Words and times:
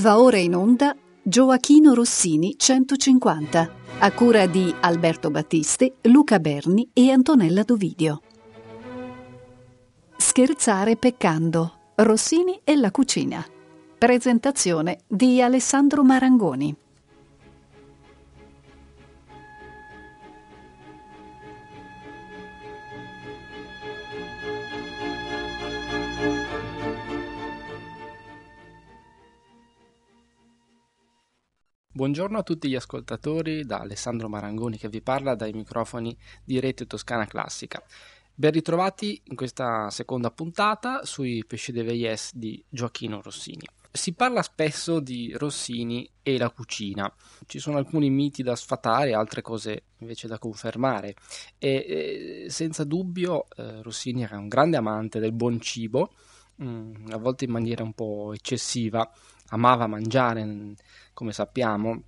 Va 0.00 0.18
ora 0.18 0.38
in 0.38 0.54
onda 0.54 0.96
Gioachino 1.22 1.92
Rossini 1.92 2.54
150, 2.56 3.70
a 3.98 4.12
cura 4.12 4.46
di 4.46 4.74
Alberto 4.80 5.30
Battisti, 5.30 5.92
Luca 6.04 6.38
Berni 6.38 6.88
e 6.94 7.10
Antonella 7.10 7.62
Dovidio. 7.64 8.22
Scherzare 10.16 10.96
peccando. 10.96 11.92
Rossini 11.96 12.58
e 12.64 12.76
la 12.76 12.90
cucina. 12.90 13.44
Presentazione 13.98 15.00
di 15.06 15.42
Alessandro 15.42 16.02
Marangoni. 16.02 16.74
Buongiorno 32.00 32.38
a 32.38 32.42
tutti 32.42 32.66
gli 32.66 32.76
ascoltatori 32.76 33.66
da 33.66 33.80
Alessandro 33.80 34.26
Marangoni 34.26 34.78
che 34.78 34.88
vi 34.88 35.02
parla 35.02 35.34
dai 35.34 35.52
microfoni 35.52 36.16
di 36.42 36.58
Rete 36.58 36.86
Toscana 36.86 37.26
Classica. 37.26 37.82
Ben 38.34 38.52
ritrovati 38.52 39.20
in 39.24 39.36
questa 39.36 39.90
seconda 39.90 40.30
puntata 40.30 41.04
sui 41.04 41.44
Pesce 41.46 41.72
de 41.72 41.82
Veyes 41.82 42.34
di 42.34 42.64
Gioachino 42.70 43.20
Rossini. 43.20 43.66
Si 43.92 44.14
parla 44.14 44.40
spesso 44.40 44.98
di 44.98 45.34
Rossini 45.36 46.10
e 46.22 46.38
la 46.38 46.48
cucina, 46.48 47.12
ci 47.44 47.58
sono 47.58 47.76
alcuni 47.76 48.08
miti 48.08 48.42
da 48.42 48.56
sfatare, 48.56 49.12
altre 49.12 49.42
cose 49.42 49.82
invece 49.98 50.26
da 50.26 50.38
confermare 50.38 51.14
e, 51.58 52.46
e 52.46 52.46
senza 52.48 52.84
dubbio 52.84 53.44
eh, 53.58 53.82
Rossini 53.82 54.22
era 54.22 54.38
un 54.38 54.48
grande 54.48 54.78
amante 54.78 55.18
del 55.18 55.32
buon 55.32 55.60
cibo, 55.60 56.14
mh, 56.54 56.64
mm, 56.64 56.94
a 57.10 57.18
volte 57.18 57.44
in 57.44 57.50
maniera 57.50 57.82
un 57.82 57.92
po' 57.92 58.32
eccessiva, 58.32 59.06
amava 59.50 59.86
mangiare, 59.86 60.74
come 61.12 61.32
sappiamo, 61.32 62.02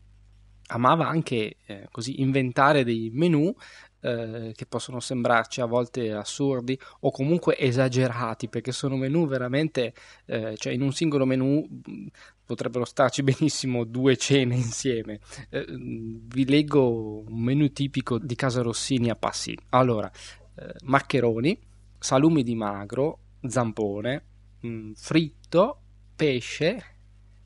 amava 0.69 1.07
anche 1.07 1.57
eh, 1.67 1.89
così 1.91 2.21
inventare 2.21 2.85
dei 2.85 3.11
menù 3.13 3.55
eh, 4.01 4.53
che 4.55 4.67
possono 4.67 5.01
sembrarci 5.01 5.61
a 5.61 5.67
volte 5.67 6.13
assurdi 6.13 6.79
o 7.01 7.11
comunque 7.11 7.57
esagerati 7.59 8.49
perché 8.49 8.73
sono 8.73 8.97
menù 8.97 9.27
veramente 9.27 9.95
eh, 10.27 10.57
cioè 10.57 10.73
in 10.73 10.83
un 10.83 10.93
singolo 10.93 11.25
menù 11.25 11.65
mm, 11.65 12.07
potrebbero 12.45 12.85
starci 12.85 13.23
benissimo 13.25 13.85
due 13.85 14.17
cene 14.17 14.57
insieme. 14.57 15.21
Eh, 15.51 15.65
vi 15.69 16.45
leggo 16.47 17.25
un 17.29 17.41
menù 17.41 17.73
tipico 17.73 18.19
di 18.19 18.35
casa 18.35 18.63
Rossini 18.63 19.11
a 19.11 19.17
passi. 19.17 19.57
Allora 19.71 20.11
eh, 20.57 20.75
maccheroni 20.85 21.59
salumi 21.99 22.43
di 22.43 22.55
magro 22.55 23.19
zampone 23.47 24.25
mh, 24.61 24.69
mm, 24.69 24.93
fritto 24.95 25.81
pesce 26.17 26.92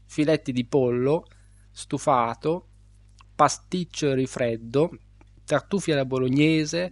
filetti 0.07 0.53
di 0.53 0.65
pollo 0.65 1.27
stufato, 1.71 2.69
pasticcio 3.35 4.15
rifreddo, 4.15 4.91
tartufi 5.45 5.93
alla 5.93 6.07
bolognese, 6.07 6.91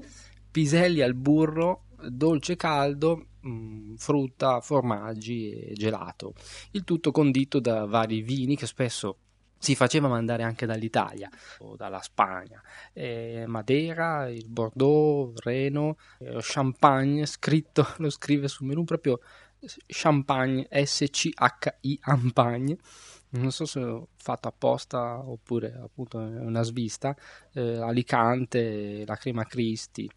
piselli 0.50 1.00
al 1.00 1.14
burro, 1.14 1.86
dolce 2.08 2.56
caldo, 2.56 3.28
mm, 3.46 3.94
frutta, 3.94 4.60
formaggi 4.60 5.52
e 5.52 5.72
gelato. 5.72 6.34
Il 6.72 6.84
tutto 6.84 7.10
condito 7.12 7.60
da 7.60 7.86
vari 7.86 8.20
vini 8.20 8.56
che 8.56 8.66
spesso 8.66 9.18
si 9.58 9.74
faceva 9.74 10.08
mandare 10.08 10.42
anche 10.42 10.66
dall'Italia 10.66 11.30
o 11.60 11.74
dalla 11.74 12.02
Spagna. 12.02 12.62
Eh, 12.92 13.44
Madeira, 13.46 14.28
il 14.28 14.46
Bordeaux, 14.50 15.32
Reno, 15.40 15.96
eh, 16.18 16.36
Champagne, 16.40 17.24
scritto, 17.24 17.86
lo 17.96 18.10
scrive 18.10 18.48
sul 18.48 18.66
menù 18.66 18.84
proprio 18.84 19.20
Champagne, 19.86 20.66
S-C-H-I, 20.70 21.98
Champagne. 22.00 22.76
Non 23.30 23.50
so 23.50 23.64
se 23.64 23.80
l'ho 23.80 24.08
fatto 24.16 24.48
apposta 24.48 25.18
oppure 25.18 25.78
appunto 25.82 26.20
è 26.20 26.38
una 26.38 26.62
svista. 26.62 27.16
Eh, 27.52 27.78
Alicante, 27.78 29.04
la 29.06 29.16
crema 29.16 29.44
Cristi. 29.44 30.08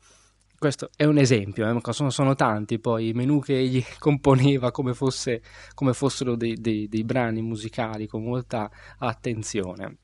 Questo 0.59 0.89
è 0.95 1.05
un 1.05 1.19
esempio, 1.19 1.69
eh, 1.69 1.93
sono, 1.93 2.09
sono, 2.09 2.33
tanti 2.33 2.79
poi 2.79 3.09
i 3.09 3.13
menù 3.13 3.39
che 3.39 3.55
egli 3.59 3.83
componeva 3.99 4.71
come, 4.71 4.95
fosse, 4.95 5.43
come 5.75 5.93
fossero 5.93 6.35
dei, 6.35 6.55
dei, 6.55 6.87
dei 6.87 7.03
brani 7.03 7.43
musicali 7.43 8.07
con 8.07 8.23
molta 8.23 8.67
attenzione. 8.97 9.97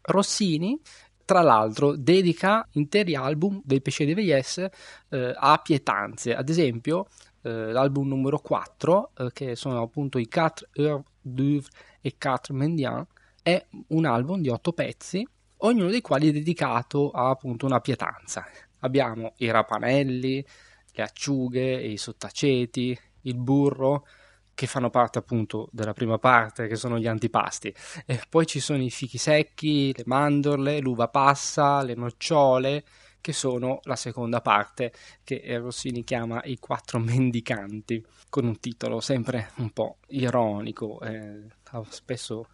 Rossini 0.00 0.80
tra 1.28 1.42
l'altro 1.42 1.94
dedica 1.94 2.66
interi 2.72 3.14
album 3.14 3.60
dei 3.62 3.82
Pesce 3.82 4.06
de 4.06 4.14
Veyes 4.14 4.66
eh, 5.10 5.34
a 5.36 5.60
pietanze, 5.62 6.34
ad 6.34 6.48
esempio 6.48 7.06
eh, 7.42 7.72
l'album 7.72 8.08
numero 8.08 8.38
4, 8.38 9.12
eh, 9.16 9.30
che 9.32 9.56
sono 9.56 9.82
appunto 9.82 10.18
i 10.18 10.28
4 10.28 10.68
Heures 10.72 11.04
d'oeuvre 11.20 11.70
e 12.00 12.16
4 12.18 12.54
Mendiant, 12.54 13.06
è 13.42 13.64
un 13.88 14.04
album 14.04 14.40
di 14.40 14.48
8 14.48 14.72
pezzi, 14.72 15.26
ognuno 15.58 15.90
dei 15.90 16.00
quali 16.00 16.28
è 16.28 16.32
dedicato 16.32 17.10
a 17.10 17.30
appunto 17.30 17.66
una 17.66 17.80
pietanza. 17.80 18.44
Abbiamo 18.80 19.34
i 19.38 19.50
rapanelli, 19.50 20.44
le 20.92 21.02
acciughe, 21.02 21.74
i 21.74 21.96
sottaceti, 21.96 22.98
il 23.22 23.36
burro, 23.36 24.06
che 24.54 24.66
fanno 24.66 24.90
parte 24.90 25.18
appunto 25.18 25.68
della 25.70 25.92
prima 25.92 26.18
parte, 26.18 26.66
che 26.66 26.74
sono 26.74 26.98
gli 26.98 27.06
antipasti. 27.06 27.72
E 28.04 28.20
poi 28.28 28.44
ci 28.44 28.58
sono 28.58 28.82
i 28.82 28.90
fichi 28.90 29.16
secchi, 29.16 29.94
le 29.96 30.02
mandorle, 30.04 30.80
l'uva 30.80 31.06
passa, 31.06 31.82
le 31.84 31.94
nocciole, 31.94 32.84
che 33.20 33.32
sono 33.32 33.80
la 33.84 33.96
seconda 33.96 34.40
parte 34.40 34.92
che 35.24 35.58
Rossini 35.58 36.04
chiama 36.04 36.42
I 36.44 36.58
quattro 36.58 36.98
mendicanti, 37.00 38.04
con 38.28 38.44
un 38.46 38.58
titolo 38.58 39.00
sempre 39.00 39.50
un 39.56 39.70
po' 39.70 39.98
ironico, 40.08 41.00
eh, 41.00 41.46
spesso 41.88 42.46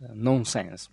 eh, 0.00 0.06
nonsense. 0.12 0.90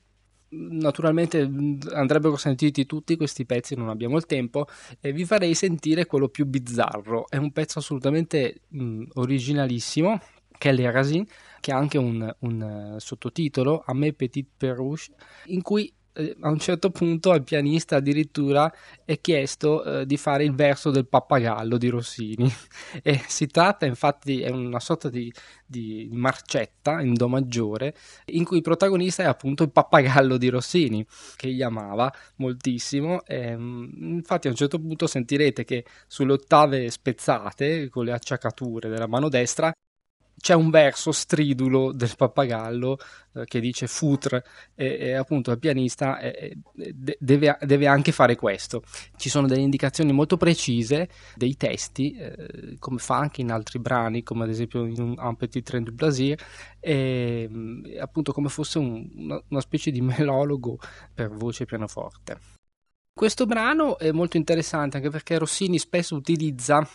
Naturalmente 0.54 1.50
andrebbero 1.94 2.36
sentiti 2.36 2.86
tutti 2.86 3.16
questi 3.16 3.46
pezzi, 3.46 3.76
non 3.76 3.88
abbiamo 3.88 4.18
il 4.18 4.26
tempo, 4.26 4.68
e 5.00 5.14
vi 5.14 5.24
farei 5.24 5.54
sentire 5.54 6.06
quello 6.06 6.28
più 6.28 6.46
bizzarro. 6.46 7.30
È 7.30 7.38
un 7.38 7.54
pezzo 7.54 7.80
assolutamente 7.80 8.64
mh, 8.68 9.04
originalissimo, 9.14 10.20
Kelly 10.58 10.92
Rasin, 10.92 11.26
che 11.62 11.72
ha 11.72 11.78
anche 11.78 11.98
un, 11.98 12.36
un 12.40 12.94
uh, 12.96 13.00
sottotitolo, 13.00 13.84
A 13.86 13.94
me 13.94 14.12
petit 14.14 14.46
perouche, 14.58 15.14
in 15.46 15.62
cui 15.62 15.92
eh, 16.14 16.36
a 16.42 16.50
un 16.50 16.60
certo 16.60 16.90
punto 16.92 17.32
al 17.32 17.44
pianista 17.44 17.98
addirittura 17.98 18.72
è 19.06 19.20
chiesto 19.22 19.84
eh, 19.84 20.06
di 20.06 20.18
fare 20.18 20.44
il 20.44 20.54
verso 20.54 20.92
del 20.92 21.08
pappagallo 21.08 21.78
di 21.78 21.90
Rossini. 21.90 22.52
E 23.04 23.22
si 23.28 23.48
tratta 23.48 23.86
infatti 23.86 24.42
è 24.42 24.50
una 24.50 24.80
sorta 24.80 25.10
di, 25.10 25.32
di 25.66 26.10
marcetta 26.12 27.02
in 27.02 27.14
do 27.14 27.28
maggiore 27.28 27.96
in 28.26 28.44
cui 28.44 28.58
il 28.58 28.64
protagonista 28.64 29.24
è 29.24 29.26
appunto 29.26 29.64
il 29.64 29.72
pappagallo 29.72 30.38
di 30.38 30.50
Rossini 30.50 31.06
che 31.36 31.50
gli 31.52 31.62
amava 31.62 32.12
moltissimo. 32.38 33.24
E, 33.26 33.52
infatti 33.54 34.48
a 34.48 34.50
un 34.52 34.56
certo 34.56 34.80
punto 34.80 35.08
sentirete 35.08 35.64
che 35.64 35.86
sulle 36.08 36.34
ottave 36.34 36.90
spezzate 36.90 37.90
con 37.90 38.06
le 38.06 38.14
acciacature 38.14 38.90
della 38.90 39.08
mano 39.08 39.30
destra 39.30 39.72
c'è 40.38 40.54
un 40.56 40.70
verso 40.70 41.12
stridulo 41.12 41.92
del 41.92 42.14
pappagallo 42.16 42.98
eh, 43.34 43.46
che 43.46 43.60
dice 43.60 43.88
futre 43.88 44.44
e, 44.74 44.98
e, 45.00 45.14
appunto 45.14 45.52
il 45.52 45.60
pianista 45.60 46.20
eh, 46.20 46.58
deve, 47.20 47.58
deve, 47.62 47.88
anche 47.88 48.12
fare 48.12 48.36
questo. 48.36 48.82
Ci 49.16 49.30
sono 49.30 49.48
delle 49.48 49.62
indicazioni 49.62 50.12
molto 50.12 50.38
precise 50.38 51.10
dei 51.36 51.56
testi, 51.56 52.14
eh, 52.14 52.76
come 52.80 52.98
fa 52.98 53.18
anche 53.18 53.42
in 53.42 53.52
altri 53.52 53.80
brani, 53.80 54.24
come 54.24 54.44
ad 54.44 54.50
esempio 54.50 54.86
in 54.86 55.00
un, 55.00 55.36
Petit 55.36 55.64
Train 55.64 55.84
du 55.84 55.94
Plaisir, 55.94 56.44
e, 56.80 57.50
appunto 58.00 58.32
come 58.32 58.50
fosse 58.50 58.80
un, 58.80 59.10
una, 59.16 59.42
una 59.50 59.62
specie 59.62 59.92
di 59.92 60.02
melologo 60.02 60.80
per 61.14 61.30
voce 61.30 61.64
e 61.64 61.66
pianoforte. 61.68 62.40
Questo 63.14 63.46
brano 63.46 64.00
è 64.00 64.12
molto 64.12 64.38
interessante 64.38 64.98
anche 64.98 65.10
perché 65.10 65.38
Rossini 65.38 65.78
spesso 65.78 66.16
utilizza 66.16 66.88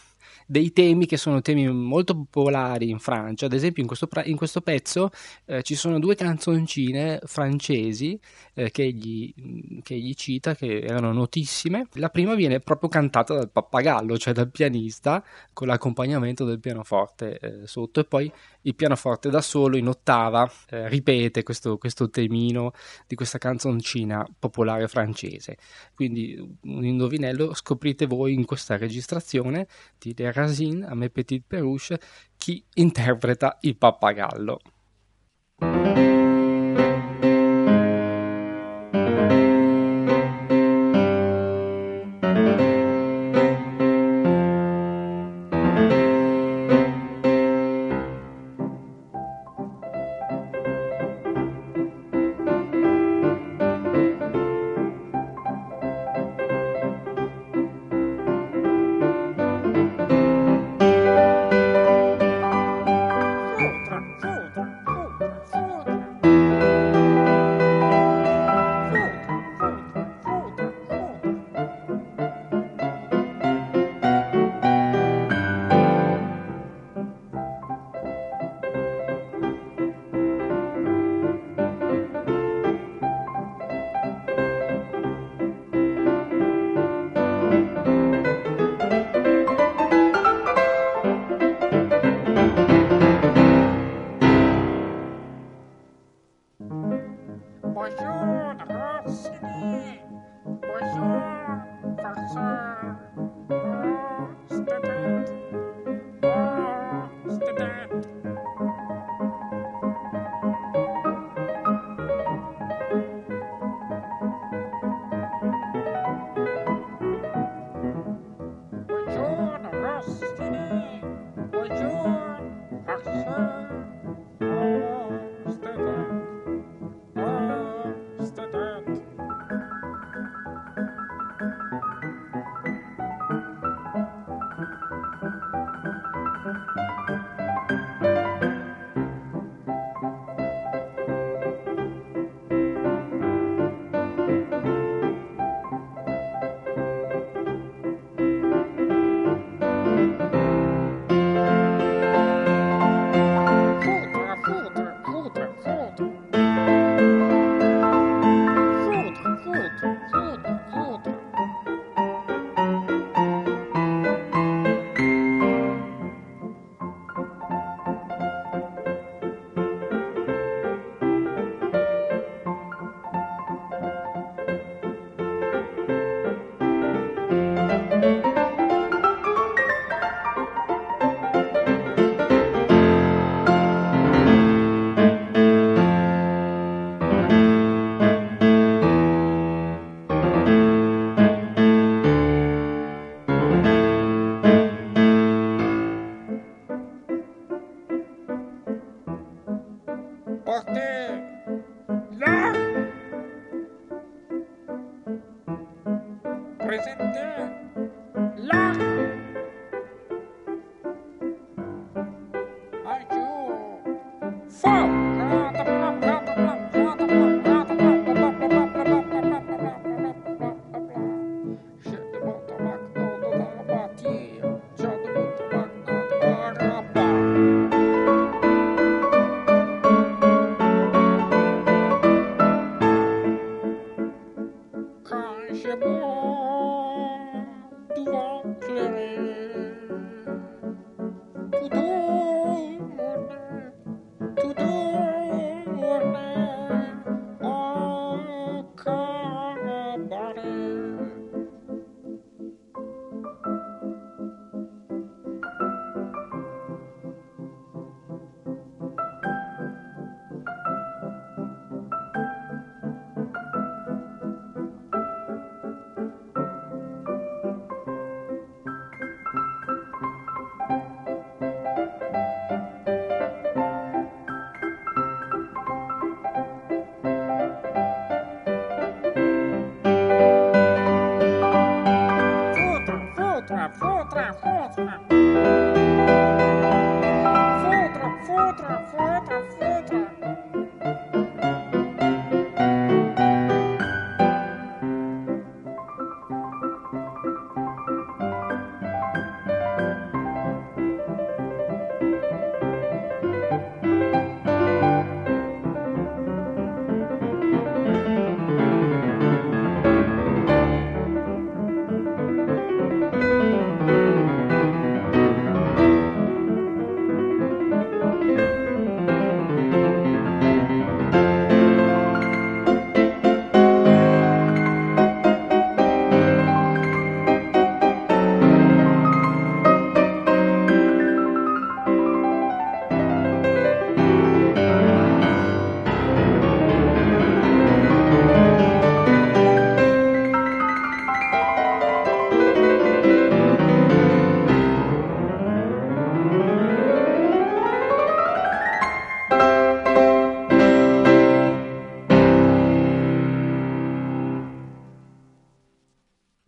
dei 0.46 0.72
temi 0.72 1.06
che 1.06 1.16
sono 1.16 1.43
temi 1.43 1.69
molto 1.70 2.14
popolari 2.14 2.88
in 2.88 2.98
Francia. 2.98 3.46
Ad 3.46 3.52
esempio, 3.52 3.82
in 3.82 3.88
questo, 3.88 4.08
in 4.25 4.37
questo 4.37 4.60
pezzo 4.60 5.10
eh, 5.44 5.62
ci 5.62 5.75
sono 5.75 5.98
due 5.98 6.14
canzoncine 6.14 7.20
francesi 7.25 8.19
eh, 8.54 8.70
che, 8.70 8.84
egli, 8.84 9.34
che, 9.82 9.94
egli, 9.94 10.14
cita, 10.14 10.54
che 10.54 10.78
erano 10.78 11.12
notissime. 11.12 11.88
La 11.94 12.08
prima 12.08 12.34
viene 12.34 12.60
proprio 12.60 12.88
cantata 12.88 13.34
dal 13.34 13.50
pappagallo, 13.50 14.16
cioè 14.16 14.32
dal 14.32 14.50
pianista, 14.50 15.22
con 15.52 15.66
l'accompagnamento 15.66 16.44
del 16.44 16.60
pianoforte 16.60 17.38
eh, 17.38 17.66
sotto, 17.66 18.00
e 18.00 18.04
poi 18.04 18.32
il 18.62 18.75
pianoforte 18.75 19.31
da 19.31 19.40
solo 19.40 19.76
in 19.76 19.88
ottava 19.88 20.50
eh, 20.70 20.88
ripete 20.88 21.43
questo, 21.43 21.78
questo 21.78 22.08
temino 22.10 22.72
di 23.06 23.14
questa 23.14 23.38
canzoncina 23.38 24.26
popolare 24.38 24.87
francese. 24.88 25.56
Quindi 25.94 26.37
un 26.62 26.84
indovinello 26.84 27.54
scoprite 27.54 28.06
voi 28.06 28.34
in 28.34 28.44
questa 28.44 28.76
registrazione 28.76 29.66
di 29.98 30.14
Le 30.16 30.32
Racine 30.37 30.87
a 30.87 30.94
Me 30.94 31.09
Petit 31.11 31.43
Peruche 31.47 31.99
chi 32.37 32.62
interpreta 32.75 33.56
il 33.62 33.77
pappagallo. 33.77 34.61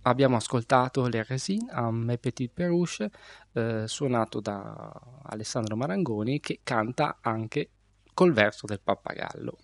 Abbiamo 0.08 0.36
ascoltato 0.36 1.06
Le 1.06 1.24
Resines 1.24 1.70
a 1.70 1.90
Mes 1.90 2.18
Petites 2.18 2.54
Peruche, 2.54 3.10
eh, 3.52 3.84
suonato 3.86 4.40
da 4.40 4.92
Alessandro 5.24 5.76
Marangoni, 5.76 6.40
che 6.40 6.60
canta 6.62 7.18
anche 7.20 7.70
col 8.14 8.32
verso 8.32 8.66
del 8.66 8.80
pappagallo. 8.82 9.56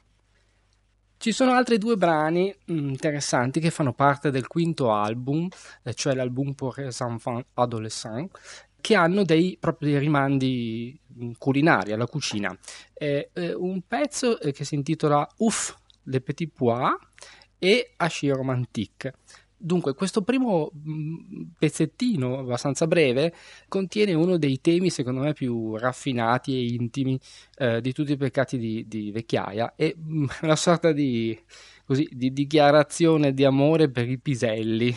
Ci 1.16 1.32
sono 1.32 1.52
altri 1.52 1.78
due 1.78 1.96
brani 1.96 2.54
mm, 2.70 2.88
interessanti 2.88 3.58
che 3.58 3.70
fanno 3.70 3.94
parte 3.94 4.30
del 4.30 4.46
quinto 4.46 4.92
album, 4.92 5.48
eh, 5.82 5.94
cioè 5.94 6.14
l'album 6.14 6.52
pour 6.52 6.76
les 6.78 7.00
enfants 7.00 7.46
adolescents, 7.54 8.38
che 8.80 8.94
hanno 8.94 9.24
dei 9.24 9.56
propri 9.58 9.96
rimandi 9.96 11.00
mm, 11.18 11.32
culinari 11.38 11.92
alla 11.92 12.06
cucina. 12.06 12.56
È 12.92 13.30
un 13.56 13.80
pezzo 13.86 14.38
eh, 14.38 14.52
che 14.52 14.64
si 14.64 14.74
intitola 14.74 15.26
Ouf, 15.38 15.74
le 16.02 16.20
Petits 16.20 16.52
Pois 16.54 16.94
e 17.58 17.94
Achille 17.96 18.34
Romantique. 18.34 19.14
Dunque, 19.66 19.94
questo 19.94 20.20
primo 20.20 20.70
mm, 20.76 21.42
pezzettino 21.58 22.40
abbastanza 22.40 22.86
breve 22.86 23.32
contiene 23.66 24.12
uno 24.12 24.36
dei 24.36 24.60
temi, 24.60 24.90
secondo 24.90 25.22
me, 25.22 25.32
più 25.32 25.76
raffinati 25.76 26.54
e 26.54 26.74
intimi 26.74 27.18
eh, 27.56 27.80
di 27.80 27.92
tutti 27.94 28.12
i 28.12 28.16
peccati 28.18 28.58
di, 28.58 28.86
di 28.86 29.10
vecchiaia. 29.10 29.72
È 29.74 29.94
mm, 29.96 30.26
una 30.42 30.56
sorta 30.56 30.92
di, 30.92 31.38
così, 31.84 32.08
di 32.10 32.32
dichiarazione 32.32 33.32
di 33.32 33.44
amore 33.44 33.90
per 33.90 34.08
i 34.08 34.18
piselli. 34.18 34.94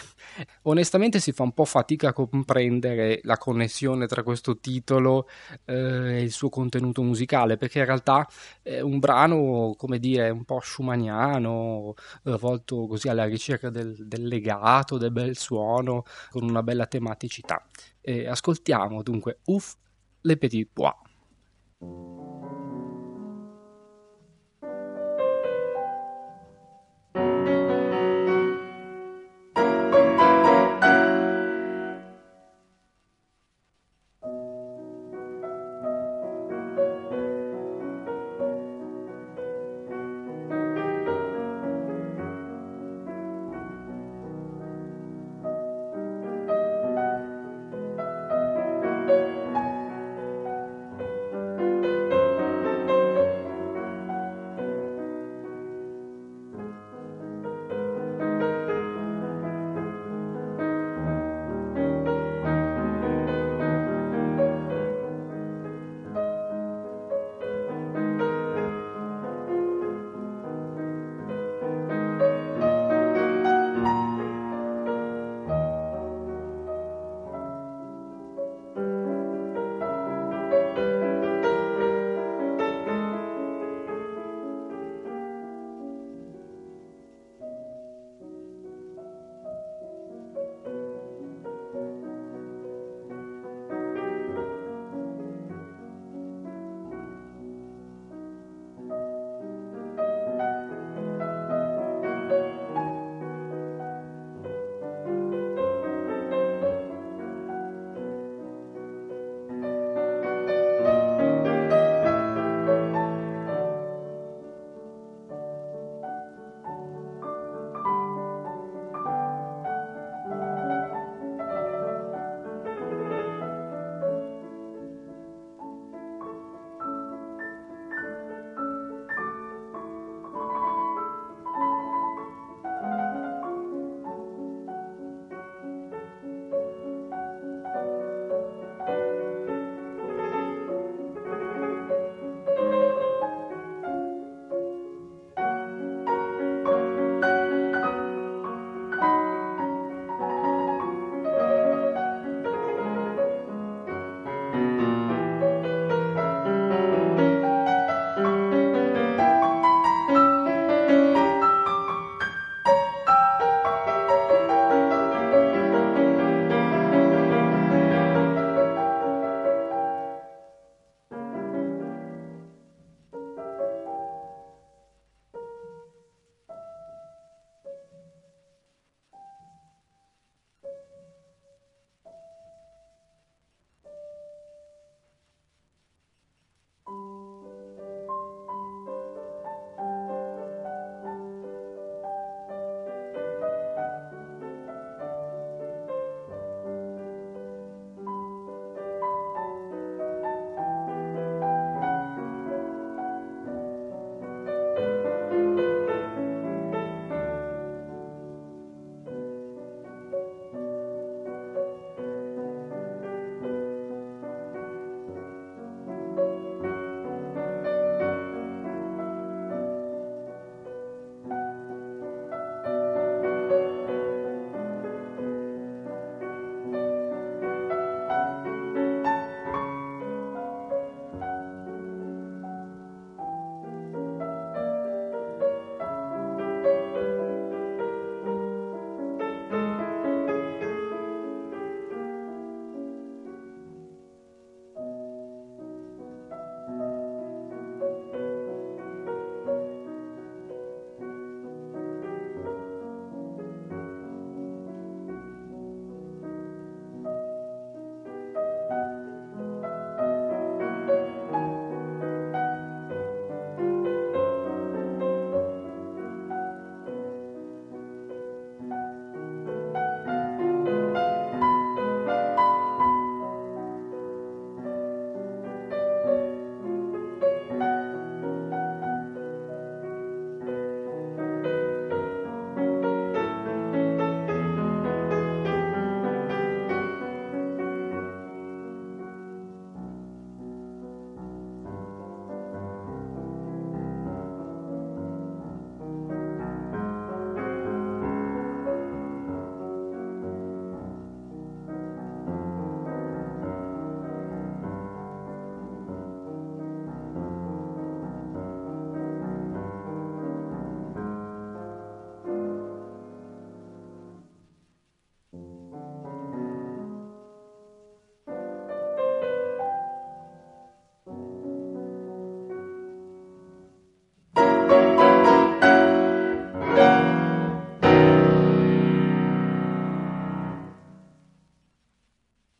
Onestamente 0.63 1.19
si 1.19 1.31
fa 1.31 1.43
un 1.43 1.53
po' 1.53 1.65
fatica 1.65 2.09
a 2.09 2.13
comprendere 2.13 3.19
la 3.23 3.37
connessione 3.37 4.07
tra 4.07 4.23
questo 4.23 4.57
titolo 4.57 5.27
eh, 5.65 6.17
e 6.17 6.21
il 6.21 6.31
suo 6.31 6.49
contenuto 6.49 7.01
musicale, 7.01 7.57
perché 7.57 7.79
in 7.79 7.85
realtà 7.85 8.27
è 8.61 8.79
un 8.79 8.99
brano, 8.99 9.75
come 9.77 9.99
dire, 9.99 10.29
un 10.29 10.43
po' 10.43 10.59
schumanniano, 10.61 11.93
eh, 12.23 12.37
volto 12.37 12.87
così 12.87 13.09
alla 13.09 13.25
ricerca 13.25 13.69
del, 13.69 14.07
del 14.07 14.27
legato, 14.27 14.97
del 14.97 15.11
bel 15.11 15.37
suono, 15.37 16.03
con 16.29 16.43
una 16.43 16.63
bella 16.63 16.85
tematicità. 16.85 17.65
E 18.01 18.27
ascoltiamo 18.27 19.03
dunque 19.03 19.39
Ouf 19.45 19.75
le 20.21 20.37
Petit 20.37 20.69
Pois. 20.71 20.95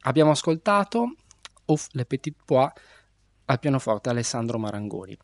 Abbiamo 0.08 0.32
ascoltato 0.32 1.16
Off 1.66 1.90
le 1.92 2.06
Petit 2.06 2.38
Pois 2.46 2.72
al 3.44 3.60
pianoforte 3.60 4.08
Alessandro 4.08 4.58
Marangoni. 4.58 5.18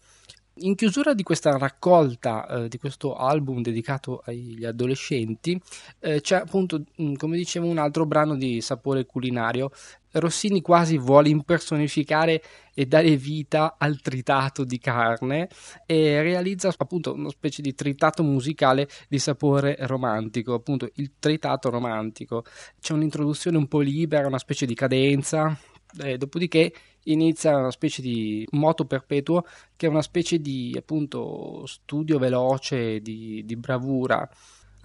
In 0.57 0.75
chiusura 0.75 1.15
di 1.15 1.23
questa 1.23 1.57
raccolta, 1.57 2.45
eh, 2.45 2.67
di 2.67 2.77
questo 2.77 3.15
album 3.15 3.63
dedicato 3.63 4.21
agli 4.23 4.63
adolescenti, 4.63 5.59
eh, 5.99 6.21
c'è 6.21 6.35
appunto, 6.35 6.83
mm, 7.01 7.15
come 7.15 7.37
dicevo, 7.37 7.65
un 7.65 7.79
altro 7.79 8.05
brano 8.05 8.35
di 8.35 8.61
sapore 8.61 9.07
culinario. 9.07 9.71
Rossini 10.11 10.61
quasi 10.61 10.99
vuole 10.99 11.29
impersonificare 11.29 12.43
e 12.75 12.85
dare 12.85 13.17
vita 13.17 13.77
al 13.79 13.99
tritato 13.99 14.63
di 14.63 14.77
carne 14.77 15.49
e 15.87 16.21
realizza 16.21 16.71
appunto 16.77 17.13
una 17.13 17.29
specie 17.29 17.63
di 17.63 17.73
tritato 17.73 18.21
musicale 18.21 18.87
di 19.09 19.17
sapore 19.17 19.75
romantico, 19.79 20.53
appunto 20.53 20.87
il 20.95 21.13
tritato 21.17 21.71
romantico. 21.71 22.43
C'è 22.79 22.93
un'introduzione 22.93 23.57
un 23.57 23.67
po' 23.67 23.79
libera, 23.79 24.27
una 24.27 24.37
specie 24.37 24.67
di 24.67 24.75
cadenza, 24.75 25.57
eh, 25.99 26.17
dopodiché 26.17 26.73
inizia 27.05 27.57
una 27.57 27.71
specie 27.71 28.01
di 28.01 28.47
moto 28.51 28.85
perpetuo 28.85 29.45
che 29.75 29.87
è 29.87 29.89
una 29.89 30.01
specie 30.01 30.39
di 30.39 30.75
appunto 30.77 31.65
studio 31.65 32.17
veloce 32.19 32.99
di, 33.01 33.43
di 33.45 33.55
bravura. 33.55 34.27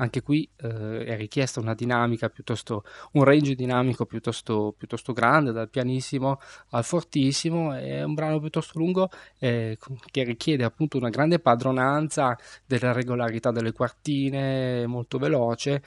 Anche 0.01 0.23
qui 0.23 0.49
eh, 0.59 1.05
è 1.05 1.17
richiesta 1.17 1.59
una 1.59 1.75
dinamica 1.75 2.29
piuttosto 2.29 2.85
un 3.13 3.25
range 3.25 3.57
dinamico 3.57 4.07
piuttosto, 4.07 4.73
piuttosto, 4.79 5.13
grande 5.13 5.51
dal 5.51 5.69
pianissimo 5.69 6.39
al 6.71 6.85
fortissimo. 6.85 7.75
È 7.75 8.05
un 8.05 8.15
brano 8.15 8.39
piuttosto 8.39 8.79
lungo 8.79 9.11
eh, 9.41 9.77
che 10.11 10.23
richiede 10.23 10.63
appunto 10.63 10.99
una 10.99 11.09
grande 11.11 11.41
padronanza 11.41 12.37
della 12.65 12.93
regolarità 12.93 13.51
delle 13.51 13.73
quartine 13.73 14.87
molto 14.87 15.19
veloce 15.19 15.83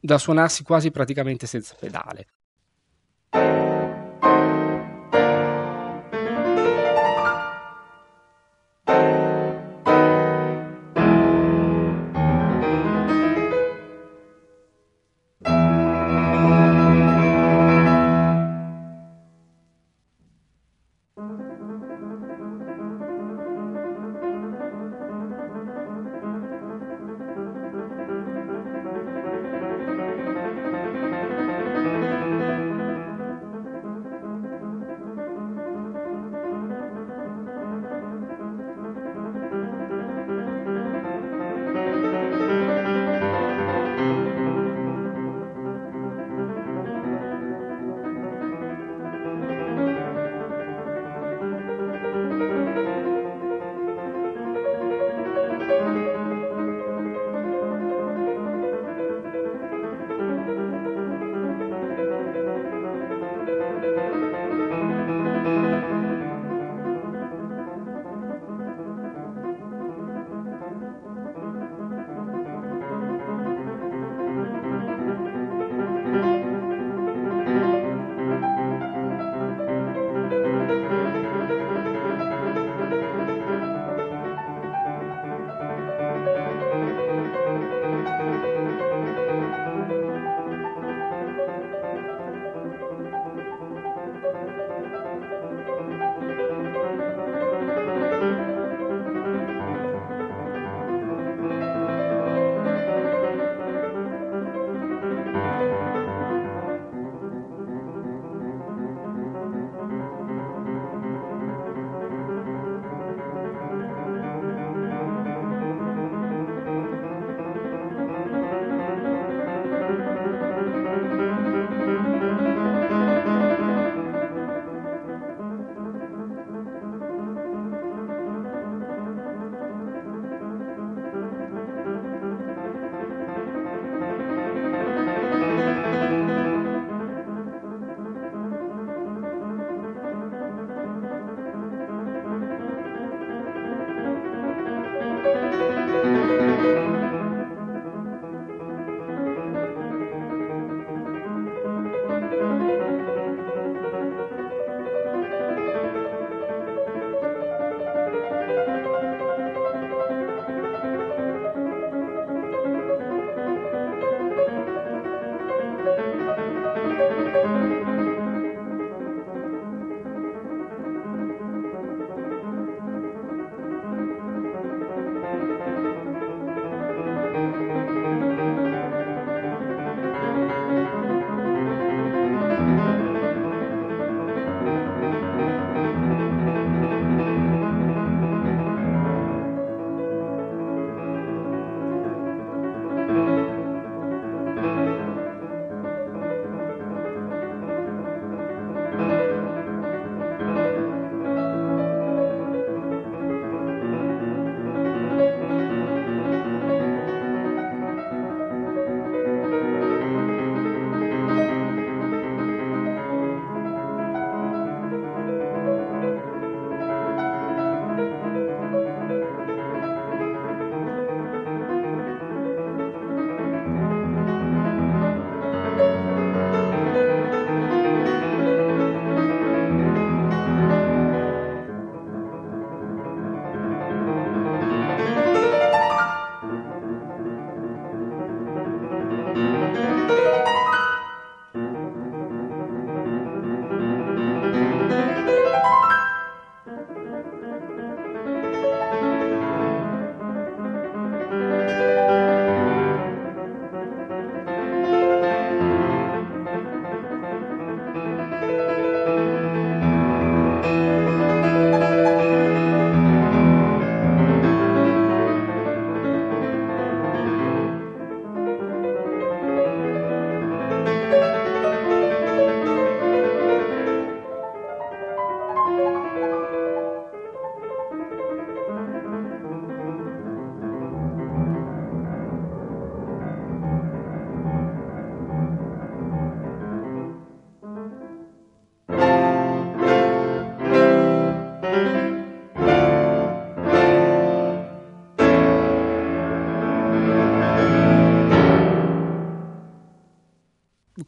da 0.00 0.18
suonarsi 0.18 0.64
quasi 0.64 0.90
praticamente 0.90 1.46
senza 1.46 1.76
pedale 1.78 2.26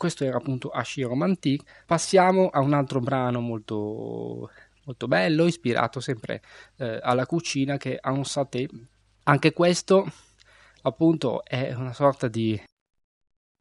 questo 0.05 0.25
era 0.25 0.37
appunto 0.37 0.69
Ashi 0.69 1.01
Romantique. 1.01 1.67
Passiamo 1.87 2.51
a 2.51 2.61
un 2.61 2.75
altro 2.75 3.01
brano 3.01 3.40
molto, 3.40 4.51
molto 4.85 5.09
bello, 5.09 5.47
ispirato 5.47 5.99
sempre 5.99 6.43
eh, 6.77 6.99
alla 7.03 7.25
cucina, 7.25 7.79
che 7.79 7.97
è 7.97 8.09
Un 8.11 8.27
Saté. 8.27 8.69
Anche 9.23 9.55
questo 9.55 10.07
appunto 10.83 11.43
è 11.43 11.73
una 11.73 11.95
sorta 11.95 12.29
di 12.29 12.61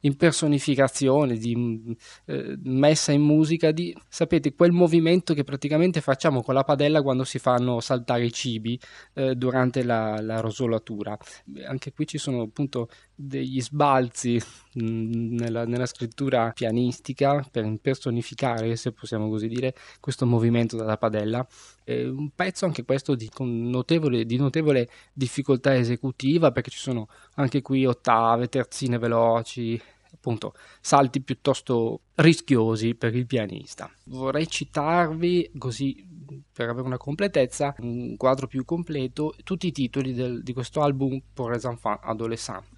impersonificazione, 0.04 1.38
di 1.38 1.96
eh, 2.26 2.58
messa 2.64 3.12
in 3.12 3.22
musica, 3.22 3.72
di 3.72 3.96
sapete 4.10 4.54
quel 4.54 4.72
movimento 4.72 5.34
che 5.34 5.44
praticamente 5.44 6.02
facciamo 6.02 6.42
con 6.42 6.54
la 6.54 6.64
padella 6.64 7.02
quando 7.02 7.24
si 7.24 7.40
fanno 7.40 7.80
saltare 7.80 8.26
i 8.26 8.32
cibi 8.34 8.78
eh, 9.14 9.36
durante 9.36 9.84
la, 9.84 10.20
la, 10.20 10.40
rosolatura. 10.42 11.18
Anche 11.66 11.94
qui 11.94 12.06
ci 12.06 12.18
sono 12.18 12.42
appunto 12.42 12.90
degli 13.28 13.62
sbalzi 13.62 14.42
mh, 14.74 15.36
nella, 15.36 15.66
nella, 15.66 15.86
scrittura 15.86 16.52
pianistica 16.52 17.46
per 17.50 17.66
impersonificare, 17.66 18.76
se 18.76 18.92
possiamo 18.92 19.30
così 19.30 19.48
dire, 19.48 19.74
questo 20.00 20.26
movimento 20.26 20.76
della 20.78 20.98
padella. 20.98 21.46
È 21.84 22.04
un 22.04 22.30
pezzo 22.34 22.66
anche 22.66 22.84
questo 22.84 23.16
di 23.16 23.30
notevole, 23.40 24.26
di 24.26 24.38
notevole 24.38 24.90
difficoltà 25.14 25.76
esecutiva 25.76 26.52
perché 26.52 26.70
ci 26.70 26.80
sono 26.80 27.08
anche 27.36 27.62
qui 27.62 27.86
ottave, 27.86 28.48
terzine 28.48 28.98
veloci, 28.98 29.82
appunto 30.14 30.54
salti 30.80 31.22
piuttosto 31.22 32.02
rischiosi 32.16 32.96
per 32.96 33.16
il 33.16 33.26
pianista. 33.26 33.92
Vorrei 34.06 34.48
citarvi 34.48 35.52
così 35.58 36.12
per 36.52 36.70
avere 36.70 36.86
una 36.86 36.98
completezza, 36.98 37.76
un 37.80 38.16
quadro 38.16 38.48
più 38.48 38.64
completo, 38.64 39.34
tutti 39.44 39.68
i 39.68 39.72
titoli 39.72 40.14
del, 40.14 40.44
di 40.44 40.54
questo 40.54 40.82
album 40.82 41.22
pour 41.34 41.52
les 41.52 41.64
enfants 41.66 42.04
adolescents. 42.06 42.73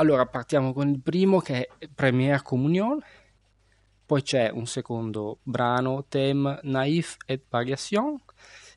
Allora 0.00 0.26
partiamo 0.26 0.72
con 0.72 0.88
il 0.88 1.00
primo 1.00 1.40
che 1.40 1.70
è 1.76 1.88
Première 1.92 2.42
Communion, 2.42 3.02
poi 4.06 4.22
c'è 4.22 4.48
un 4.48 4.64
secondo 4.64 5.40
brano, 5.42 6.04
Thème 6.08 6.60
Naif 6.62 7.16
et 7.26 7.42
Variation, 7.48 8.16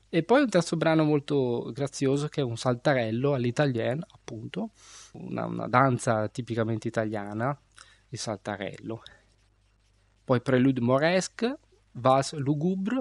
e 0.08 0.24
poi 0.24 0.42
un 0.42 0.48
terzo 0.48 0.76
brano 0.76 1.04
molto 1.04 1.70
grazioso 1.72 2.26
che 2.26 2.40
è 2.40 2.44
un 2.44 2.56
saltarello 2.56 3.34
all'italienne, 3.34 4.04
appunto, 4.10 4.70
una, 5.12 5.44
una 5.44 5.68
danza 5.68 6.26
tipicamente 6.26 6.88
italiana, 6.88 7.56
il 8.08 8.18
saltarello. 8.18 9.02
Poi 10.24 10.40
Prelude 10.40 10.80
Moresque, 10.80 11.56
Vals 11.92 12.32
Lugubre, 12.32 13.00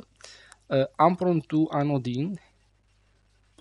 eh, 0.68 0.92
Impromptu 0.96 1.68
Anodin, 1.72 2.38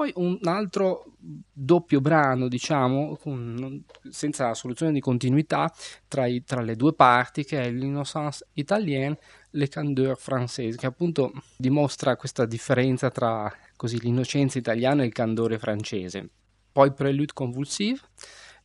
poi 0.01 0.13
un 0.17 0.39
altro 0.45 1.13
doppio 1.53 2.01
brano, 2.01 2.49
diciamo, 2.49 3.19
con, 3.21 3.85
senza 4.09 4.55
soluzione 4.55 4.93
di 4.93 5.01
continuità 5.01 5.71
tra, 6.09 6.25
i, 6.25 6.43
tra, 6.43 6.63
le 6.63 6.75
due 6.75 6.95
parti, 6.95 7.45
che 7.45 7.61
è 7.61 7.71
l'Innocence 7.71 8.47
italienne, 8.55 9.19
Le 9.51 9.69
Candeur 9.69 10.17
française, 10.19 10.77
che 10.77 10.87
appunto 10.87 11.33
dimostra 11.55 12.17
questa 12.17 12.47
differenza 12.47 13.11
tra 13.11 13.53
così, 13.77 14.01
l'innocenza 14.01 14.57
italiana 14.57 15.03
e 15.03 15.07
il 15.07 15.13
candore 15.13 15.59
francese. 15.59 16.31
Poi 16.73 16.95
Prelude 16.95 17.35
convulsive, 17.35 18.01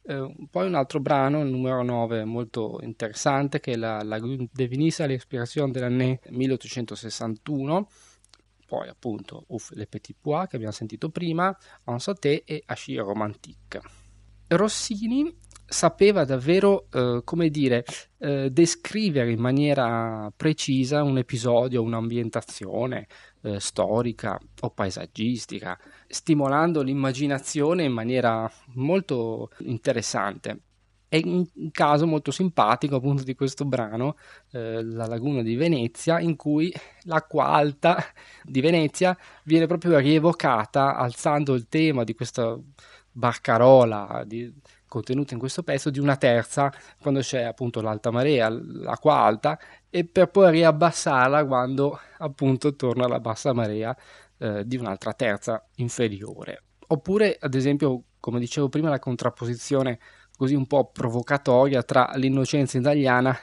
eh, 0.04 0.34
poi 0.50 0.68
un 0.68 0.76
altro 0.76 1.02
brano, 1.02 1.42
il 1.42 1.50
numero 1.50 1.84
9, 1.84 2.24
molto 2.24 2.80
interessante, 2.82 3.60
che 3.60 3.74
è 3.74 3.76
la, 3.76 4.02
la 4.04 4.20
de 4.22 4.68
Venise 4.70 5.04
all'espirazione 5.04 5.74
dell'anno 5.74 6.18
1861. 6.30 7.90
Poi 8.76 8.90
appunto 8.90 9.46
Ouf 9.48 9.72
le 9.72 9.88
Petit 9.88 10.18
Pois 10.20 10.50
che 10.50 10.58
abbiamo 10.58 10.74
sentito 10.74 11.10
prima, 11.10 11.56
En 11.86 11.98
Sauté 11.98 12.44
e 12.44 12.62
Achille 12.66 13.00
Romantique. 13.00 13.80
Rossini 14.48 15.34
sapeva 15.66 16.26
davvero, 16.26 16.88
eh, 16.92 17.22
come 17.24 17.48
dire, 17.48 17.86
eh, 18.18 18.50
descrivere 18.52 19.32
in 19.32 19.40
maniera 19.40 20.30
precisa 20.36 21.04
un 21.04 21.18
episodio, 21.18 21.82
un'ambientazione 21.84 23.08
eh, 23.44 23.62
storica 23.62 24.38
o 24.60 24.70
paesaggistica, 24.72 25.80
stimolando 26.06 26.82
l'immaginazione 26.82 27.86
in 27.86 27.94
maniera 27.94 28.52
molto 28.74 29.52
interessante. 29.60 30.60
È 31.08 31.22
un 31.24 31.46
caso 31.72 32.08
molto 32.08 32.32
simpatico 32.32 32.96
appunto 32.96 33.24
di 33.24 33.36
questo 33.36 33.66
brano, 33.66 34.16
eh, 34.52 34.84
La 34.84 35.06
laguna 35.06 35.42
di 35.42 35.56
Venezia, 35.56 36.20
in 36.20 36.36
cui 36.36 36.74
l'acqua 37.04 37.46
alta 37.48 37.98
di 38.44 38.62
Venezia 38.62 39.18
viene 39.44 39.68
proprio 39.68 39.98
rievocata 40.00 40.96
alzando 40.96 41.54
il 41.54 41.68
tema 41.68 42.04
di 42.04 42.14
questa 42.14 42.58
barcarola 43.12 44.24
di, 44.26 44.54
contenuta 44.88 45.34
in 45.34 45.40
questo 45.40 45.64
pezzo 45.64 45.90
di 45.90 46.00
una 46.00 46.16
terza 46.16 46.72
quando 47.02 47.22
c'è 47.22 47.44
appunto 47.44 47.82
l'alta 47.82 48.12
marea, 48.12 48.50
l'acqua 48.50 49.16
alta 49.16 49.60
e 49.90 50.06
per 50.06 50.30
poi 50.30 50.52
riabbassarla 50.52 51.46
quando 51.46 52.00
appunto 52.18 52.76
torna 52.76 53.08
la 53.08 53.20
bassa 53.20 53.54
marea 53.54 53.96
eh, 54.38 54.66
di 54.66 54.78
un'altra 54.78 55.14
terza 55.14 55.66
inferiore. 55.76 56.64
Oppure 56.88 57.38
ad 57.40 57.56
esempio, 57.56 58.04
come 58.20 58.40
dicevo 58.40 58.70
prima, 58.70 58.90
la 58.90 59.00
contrapposizione 59.00 60.00
così 60.38 60.56
un 60.56 60.68
po' 60.68 60.90
provocatoria 60.92 61.84
tra 61.84 62.12
l'innocenza 62.16 62.78
italiana 62.78 63.38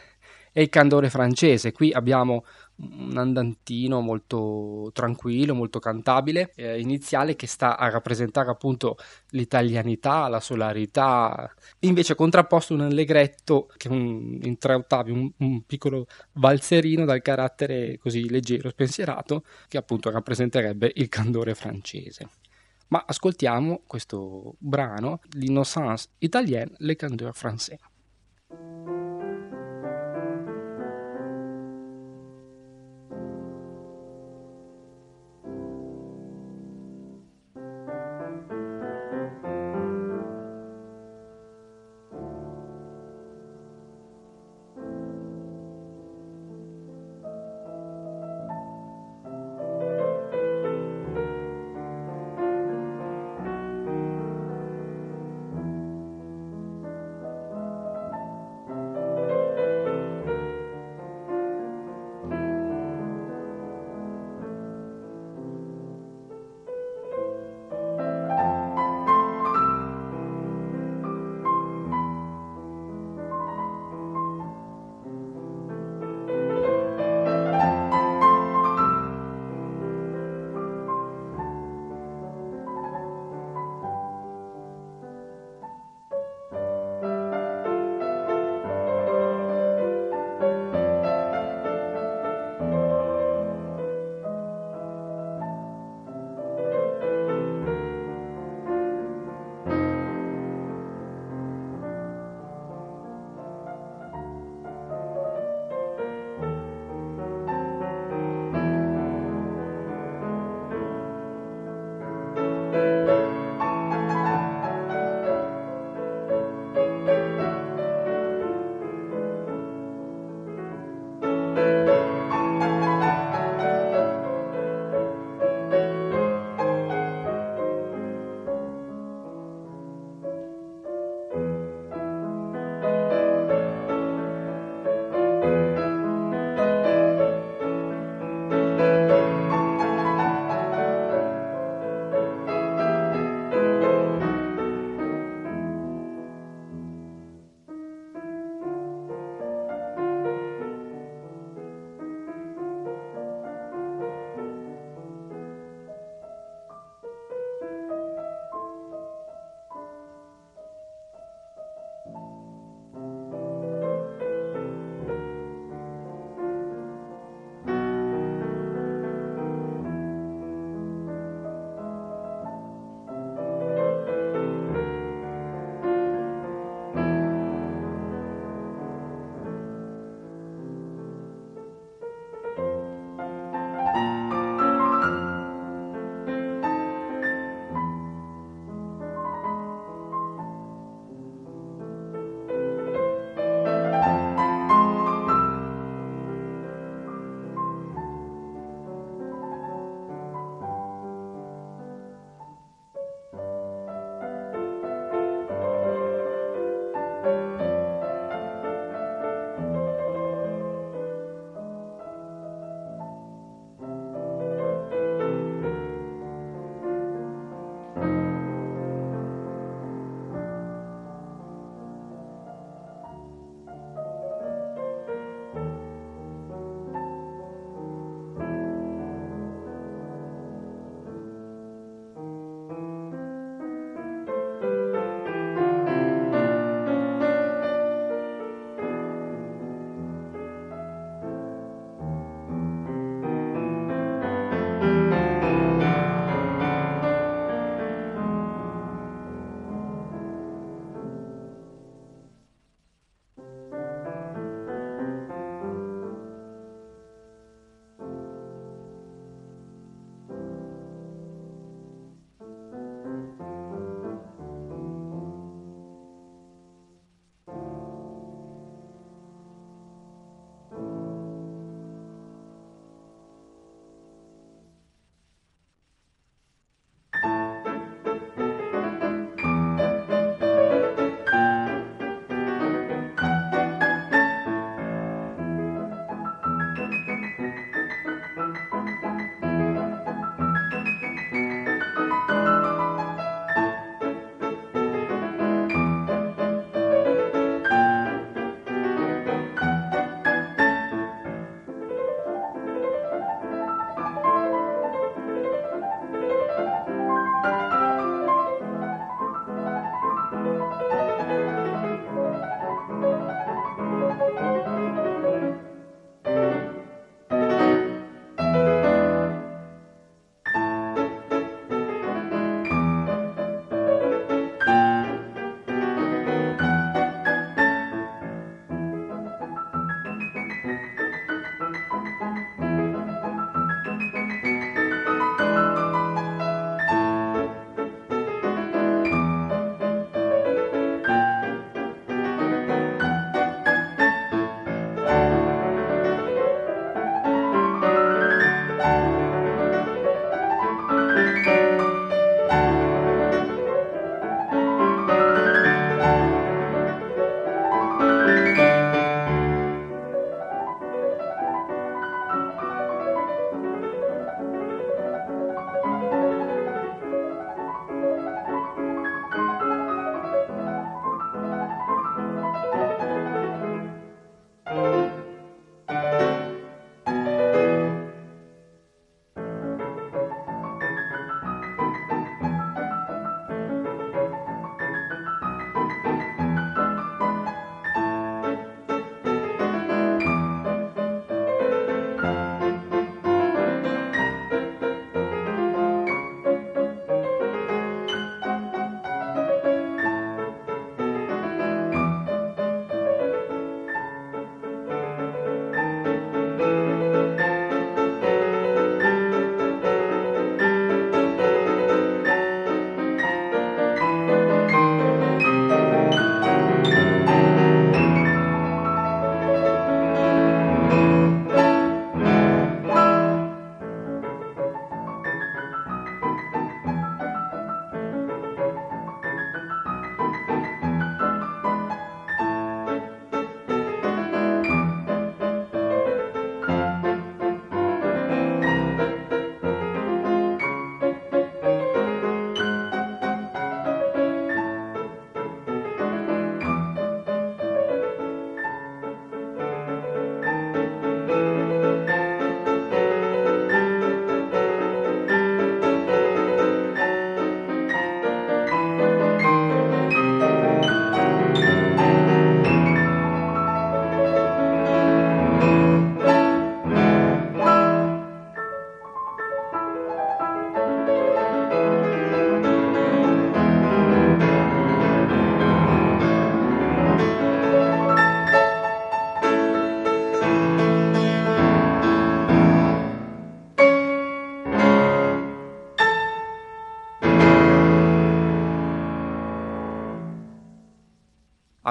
e 0.53 0.63
il 0.63 0.69
candore 0.69 1.09
francese. 1.11 1.73
Qui 1.73 1.93
abbiamo 1.93 2.45
un 2.77 3.17
andantino 3.17 4.01
molto 4.01 4.91
tranquillo, 4.93 5.55
molto 5.55 5.79
cantabile, 5.79 6.53
eh, 6.57 6.81
iniziale 6.81 7.37
che 7.37 7.47
sta 7.47 7.79
a 7.79 7.89
rappresentare 7.89 8.51
appunto 8.51 8.97
l'italianità, 9.31 10.29
la 10.29 10.41
solarità, 10.41 11.51
invece 11.81 12.15
contrapposto 12.15 12.75
un 12.75 12.83
allegretto 12.83 13.69
che 13.77 13.89
un, 13.89 14.39
in 14.43 14.59
tre 14.59 14.75
ottavi, 14.75 15.11
un, 15.11 15.31
un, 15.39 15.65
piccolo 15.65 16.07
valzerino 16.33 17.05
dal 17.05 17.23
carattere 17.23 17.99
così 17.99 18.29
leggero, 18.29 18.71
spensierato, 18.71 19.45
che 19.69 19.79
appunto 19.79 20.11
rappresenterebbe 20.11 20.93
il 20.97 21.09
candore 21.09 21.55
francese. 21.55 22.29
Ma 22.89 23.05
ascoltiamo 23.07 23.83
questo 23.87 24.55
brano, 24.59 25.21
L'innocence 25.33 26.09
italienne, 26.19 26.73
le 26.79 26.97
candeur 26.97 27.35
français. 27.35 27.79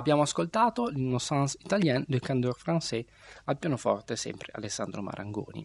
Abbiamo 0.02 0.24
ascoltato 0.24 0.88
l'Innocence 0.88 1.60
Italien 1.62 2.04
de 2.08 2.20
Candeur 2.20 2.58
Français 2.58 3.06
al 3.44 3.60
pianoforte, 3.60 4.16
sempre 4.16 4.52
Alessandro 4.56 5.04
Marangoni. 5.04 5.64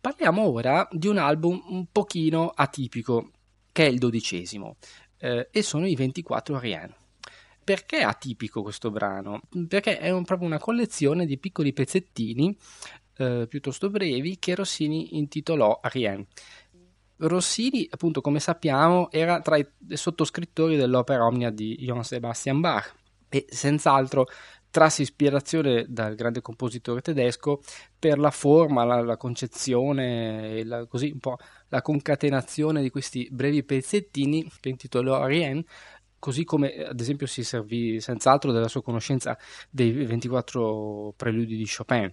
Parliamo 0.00 0.42
ora 0.42 0.88
di 0.90 1.06
un 1.06 1.18
album 1.18 1.62
un 1.68 1.86
pochino 1.92 2.48
atipico, 2.48 3.30
che 3.70 3.86
è 3.86 3.88
il 3.88 3.98
dodicesimo, 3.98 4.74
eh, 5.18 5.50
e 5.52 5.62
sono 5.62 5.86
i 5.86 5.94
24 5.94 6.58
Rien. 6.58 6.92
Perché 7.62 7.98
è 7.98 8.02
atipico 8.02 8.60
questo 8.62 8.90
brano? 8.90 9.42
Perché 9.68 9.98
è 9.98 10.10
un, 10.10 10.24
proprio 10.24 10.48
una 10.48 10.58
collezione 10.58 11.24
di 11.24 11.38
piccoli 11.38 11.72
pezzettini 11.72 12.58
eh, 13.18 13.46
piuttosto 13.48 13.88
brevi 13.88 14.40
che 14.40 14.56
Rossini 14.56 15.16
intitolò 15.16 15.78
Rien. 15.84 16.26
Rossini, 17.18 17.86
appunto, 17.88 18.20
come 18.20 18.40
sappiamo, 18.40 19.12
era 19.12 19.40
tra 19.42 19.56
i 19.56 19.66
sottoscrittori 19.90 20.74
dell'opera 20.74 21.24
Omnia 21.24 21.50
di 21.50 21.76
Johann 21.76 22.00
Sebastian 22.00 22.58
Bach 22.60 23.04
e 23.28 23.46
senz'altro 23.48 24.26
trasse 24.70 25.02
ispirazione 25.02 25.86
dal 25.88 26.14
grande 26.14 26.42
compositore 26.42 27.00
tedesco 27.00 27.62
per 27.98 28.18
la 28.18 28.30
forma, 28.30 28.84
la, 28.84 29.00
la 29.00 29.16
concezione, 29.16 30.62
la, 30.64 30.84
così 30.86 31.12
un 31.12 31.18
po' 31.18 31.38
la 31.68 31.80
concatenazione 31.80 32.82
di 32.82 32.90
questi 32.90 33.26
brevi 33.30 33.64
pezzettini 33.64 34.50
che 34.60 34.68
intitolò 34.68 35.24
Rien, 35.24 35.64
così 36.18 36.44
come 36.44 36.84
ad 36.84 37.00
esempio 37.00 37.26
si 37.26 37.42
servì 37.42 38.00
senz'altro 38.00 38.52
della 38.52 38.68
sua 38.68 38.82
conoscenza 38.82 39.38
dei 39.70 39.92
24 39.92 41.14
preludi 41.16 41.56
di 41.56 41.66
Chopin. 41.66 42.12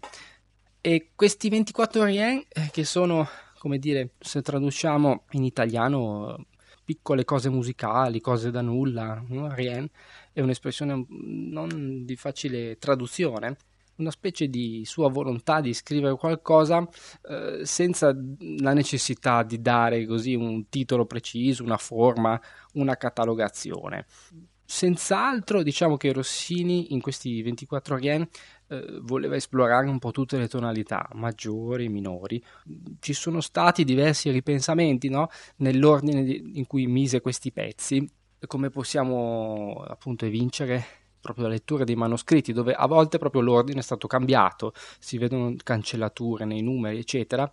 E 0.80 1.12
questi 1.16 1.50
24 1.50 2.04
Rien, 2.06 2.44
eh, 2.48 2.70
che 2.72 2.86
sono, 2.86 3.28
come 3.58 3.78
dire, 3.78 4.12
se 4.20 4.42
traduciamo 4.42 5.26
in 5.32 5.44
italiano, 5.44 6.46
piccole 6.84 7.24
cose 7.24 7.50
musicali, 7.50 8.22
cose 8.22 8.52
da 8.52 8.62
nulla, 8.62 9.24
Rien 9.28 9.90
è 10.32 10.42
un'espressione 10.42 11.06
non 11.10 12.06
di 12.06 12.16
facile 12.16 12.78
traduzione, 12.78 13.58
una 13.96 14.12
specie 14.12 14.48
di 14.48 14.84
sua 14.86 15.10
volontà 15.10 15.62
di 15.62 15.74
scrivere 15.74 16.16
qualcosa 16.16 16.88
eh, 17.30 17.66
senza 17.66 18.16
la 18.60 18.74
necessità 18.74 19.44
di 19.44 19.62
dare 19.62 20.06
così 20.06 20.34
un 20.34 20.68
titolo 20.70 21.06
preciso, 21.06 21.64
una 21.64 21.78
forma, 21.78 22.40
una 22.74 22.96
catalogazione. 22.98 24.06
Senz'altro 24.66 25.62
diciamo 25.62 25.98
che 25.98 26.12
Rossini 26.12 26.94
in 26.94 27.02
questi 27.02 27.42
24 27.44 27.98
Rien 27.98 28.28
eh, 28.74 29.00
voleva 29.02 29.36
esplorare 29.36 29.88
un 29.88 30.00
po' 30.00 30.12
tutte 30.12 30.38
le 30.38 30.48
tonalità, 30.48 31.08
maggiori, 31.14 31.90
minori. 31.90 32.44
Ci 33.00 33.14
sono 33.14 33.42
stati 33.42 33.84
diversi 33.84 34.32
ripensamenti 34.32 35.10
no? 35.10 35.30
nell'ordine 35.58 36.24
di, 36.24 36.52
in 36.56 36.68
cui 36.68 36.88
mise 36.88 37.22
questi 37.22 37.52
pezzi, 37.52 38.10
come 38.48 38.70
possiamo 38.70 39.84
appunto 39.88 40.26
evincere 40.26 40.84
proprio 41.22 41.46
la 41.46 41.52
lettura 41.52 41.86
dei 41.86 41.96
manoscritti, 41.96 42.52
dove 42.52 42.74
a 42.74 42.86
volte 42.86 43.18
proprio 43.18 43.42
l'ordine 43.42 43.80
è 43.80 43.84
stato 43.84 44.08
cambiato, 44.08 44.74
si 45.00 45.18
vedono 45.18 45.56
cancellature 45.64 46.44
nei 46.44 46.62
numeri, 46.62 46.98
eccetera, 46.98 47.50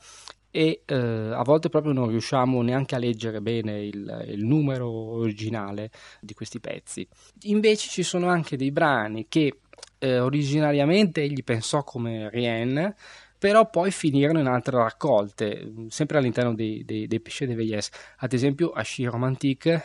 e 0.50 0.82
eh, 0.84 0.94
a 0.96 1.42
volte 1.44 1.68
proprio 1.68 1.92
non 1.92 2.08
riusciamo 2.08 2.60
neanche 2.62 2.96
a 2.96 2.98
leggere 2.98 3.40
bene 3.40 3.84
il, 3.84 4.26
il, 4.28 4.44
numero 4.44 4.88
originale 4.90 5.90
di 6.20 6.34
questi 6.34 6.58
pezzi. 6.58 7.06
Invece 7.42 7.88
ci 7.88 8.02
sono 8.02 8.28
anche 8.28 8.56
dei 8.56 8.72
brani 8.72 9.26
che 9.28 9.60
eh, 10.00 10.18
originariamente 10.18 11.22
egli 11.22 11.44
pensò 11.44 11.84
come 11.84 12.28
Rien, 12.30 12.92
però 13.38 13.70
poi 13.70 13.92
finirono 13.92 14.40
in 14.40 14.46
altre 14.46 14.76
raccolte, 14.76 15.72
sempre 15.88 16.18
all'interno 16.18 16.54
dei, 16.54 16.84
dei, 16.84 17.06
dei 17.06 17.20
Péchés 17.20 17.48
de 17.48 17.54
Veillesse, 17.54 17.92
ad 18.16 18.32
esempio 18.32 18.70
Achille 18.70 19.10
Romantique 19.10 19.84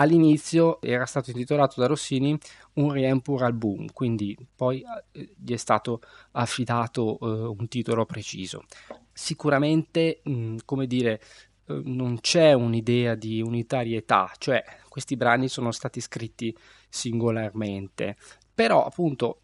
all'inizio 0.00 0.80
era 0.80 1.04
stato 1.04 1.30
intitolato 1.30 1.80
da 1.80 1.86
Rossini 1.86 2.36
un 2.74 2.90
Rien 2.90 3.20
pour 3.20 3.42
album, 3.42 3.92
quindi 3.92 4.36
poi 4.54 4.82
eh, 5.12 5.34
gli 5.36 5.52
è 5.52 5.56
stato 5.56 6.00
affidato 6.32 7.18
eh, 7.20 7.26
un 7.26 7.68
titolo 7.68 8.06
preciso. 8.06 8.64
Sicuramente, 9.12 10.20
mh, 10.24 10.56
come 10.64 10.86
dire, 10.86 11.20
eh, 11.66 11.80
non 11.84 12.20
c'è 12.20 12.54
un'idea 12.54 13.14
di 13.14 13.42
unitarietà, 13.42 14.32
cioè 14.38 14.64
questi 14.88 15.16
brani 15.16 15.48
sono 15.48 15.70
stati 15.70 16.00
scritti 16.00 16.56
singolarmente, 16.88 18.16
però 18.54 18.84
appunto 18.84 19.40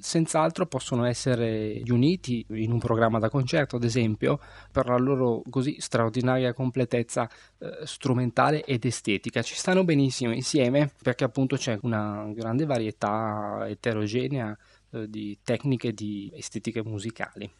senz'altro 0.00 0.66
possono 0.66 1.04
essere 1.04 1.82
uniti 1.86 2.44
in 2.50 2.72
un 2.72 2.78
programma 2.78 3.18
da 3.18 3.28
concerto 3.28 3.76
ad 3.76 3.84
esempio 3.84 4.40
per 4.72 4.86
la 4.86 4.96
loro 4.96 5.42
così 5.48 5.76
straordinaria 5.78 6.52
completezza 6.52 7.28
eh, 7.58 7.78
strumentale 7.84 8.64
ed 8.64 8.84
estetica 8.84 9.42
ci 9.42 9.54
stanno 9.54 9.84
benissimo 9.84 10.32
insieme 10.32 10.90
perché 11.02 11.24
appunto 11.24 11.56
c'è 11.56 11.78
una 11.82 12.30
grande 12.34 12.64
varietà 12.64 13.64
eterogenea 13.68 14.56
eh, 14.90 15.08
di 15.08 15.38
tecniche 15.42 15.92
di 15.92 16.32
estetiche 16.34 16.82
musicali 16.82 17.50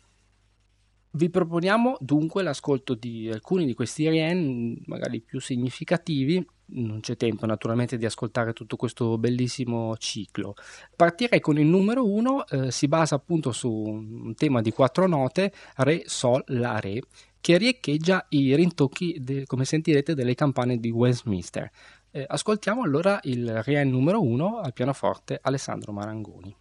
vi 1.16 1.30
proponiamo 1.30 1.96
dunque 2.00 2.42
l'ascolto 2.42 2.94
di 2.94 3.30
alcuni 3.30 3.66
di 3.66 3.74
questi 3.74 4.08
rien, 4.08 4.76
magari 4.86 5.20
più 5.20 5.40
significativi. 5.40 6.44
Non 6.66 7.00
c'è 7.00 7.16
tempo 7.16 7.44
naturalmente 7.44 7.98
di 7.98 8.06
ascoltare 8.06 8.52
tutto 8.52 8.76
questo 8.76 9.18
bellissimo 9.18 9.96
ciclo. 9.98 10.54
Partirei 10.96 11.40
con 11.40 11.58
il 11.58 11.66
numero 11.66 12.10
uno, 12.10 12.46
eh, 12.46 12.70
si 12.70 12.88
basa 12.88 13.16
appunto 13.16 13.52
su 13.52 13.70
un 13.70 14.34
tema 14.34 14.62
di 14.62 14.72
quattro 14.72 15.06
note, 15.06 15.52
Re, 15.76 16.02
Sol, 16.06 16.42
La, 16.46 16.80
Re, 16.80 17.02
che 17.40 17.58
riecheggia 17.58 18.24
i 18.30 18.56
rintocchi, 18.56 19.18
de, 19.20 19.44
come 19.44 19.66
sentirete, 19.66 20.14
delle 20.14 20.34
campane 20.34 20.78
di 20.78 20.90
Westminster. 20.90 21.70
Eh, 22.10 22.24
ascoltiamo 22.26 22.82
allora 22.82 23.20
il 23.24 23.62
rien 23.62 23.90
numero 23.90 24.22
uno 24.22 24.60
al 24.60 24.72
pianoforte 24.72 25.38
Alessandro 25.42 25.92
Marangoni. 25.92 26.56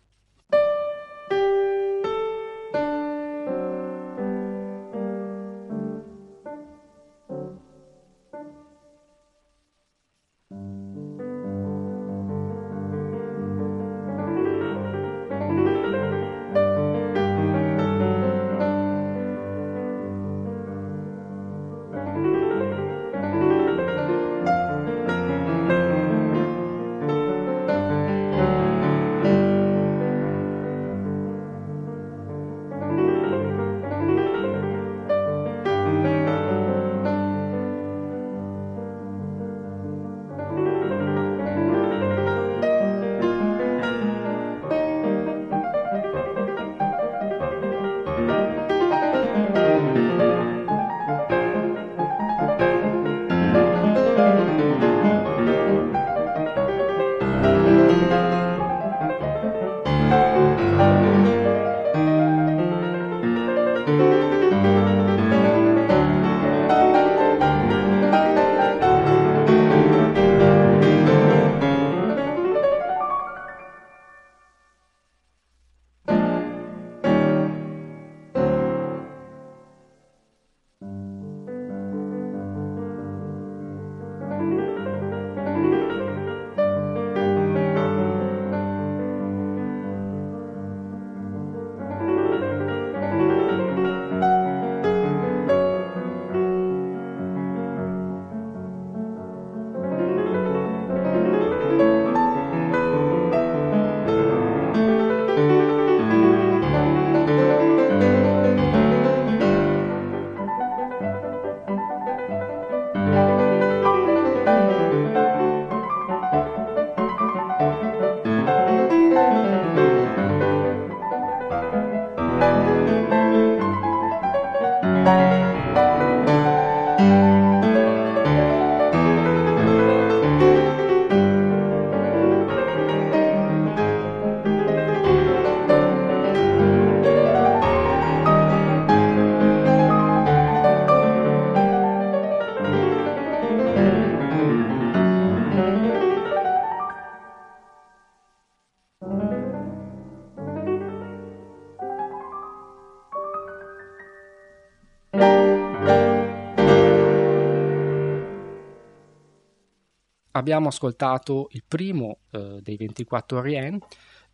Abbiamo 160.44 160.68
ascoltato 160.68 161.48
il 161.52 161.64
primo 161.66 162.20
eh, 162.32 162.60
dei 162.62 162.76
24 162.76 163.40
Rien, 163.42 163.80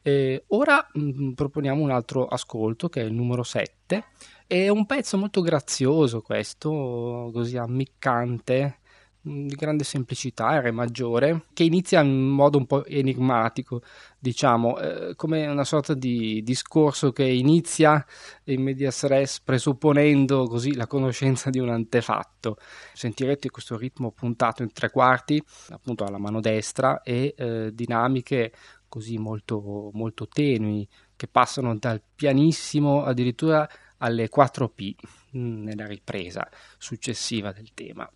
e 0.01 0.43
ora 0.47 0.89
mh, 0.91 1.01
mm, 1.01 1.31
proponiamo 1.33 1.81
un 1.81 1.91
altro 1.91 2.25
ascolto 2.25 2.89
che 2.89 3.01
è 3.01 3.05
il 3.05 3.13
numero 3.13 3.43
7. 3.43 4.05
È 4.47 4.67
un 4.69 4.87
pezzo 4.87 5.17
molto 5.17 5.41
grazioso 5.41 6.21
questo, 6.21 7.29
così 7.31 7.57
ammiccante, 7.57 8.78
Mm, 8.78 8.78
di 9.21 9.55
grande 9.55 9.83
semplicità, 9.83 10.59
Re 10.61 10.71
maggiore, 10.71 11.45
che 11.53 11.63
inizia 11.63 12.01
in 12.01 12.29
modo 12.29 12.57
un 12.57 12.65
po' 12.65 12.85
enigmatico, 12.85 13.81
diciamo, 14.17 14.79
eh, 14.79 15.15
come 15.15 15.45
una 15.47 15.65
sorta 15.65 15.93
di 15.93 16.41
discorso 16.43 17.11
che 17.11 17.25
inizia 17.25 18.03
in 18.45 18.61
medias 18.63 19.03
res 19.03 19.41
presupponendo 19.41 20.45
così 20.47 20.73
la 20.75 20.87
conoscenza 20.87 21.49
di 21.49 21.59
un 21.59 21.69
antefatto. 21.69 22.57
Sentirete 22.93 23.49
questo 23.49 23.77
ritmo 23.77 24.11
puntato 24.11 24.63
in 24.63 24.71
tre 24.71 24.89
quarti, 24.89 25.41
appunto 25.69 26.05
alla 26.05 26.17
mano 26.17 26.39
destra, 26.39 27.01
e 27.01 27.33
eh, 27.37 27.71
dinamiche 27.73 28.53
così 28.87 29.17
molto, 29.17 29.91
molto 29.93 30.27
tenui, 30.27 30.87
che 31.15 31.27
passano 31.27 31.77
dal 31.77 32.01
pianissimo 32.15 33.03
addirittura 33.03 33.67
alle 33.97 34.29
4P 34.33 34.95
mm, 35.37 35.63
nella 35.63 35.85
ripresa 35.85 36.49
successiva 36.77 37.51
del 37.51 37.73
tema 37.73 38.09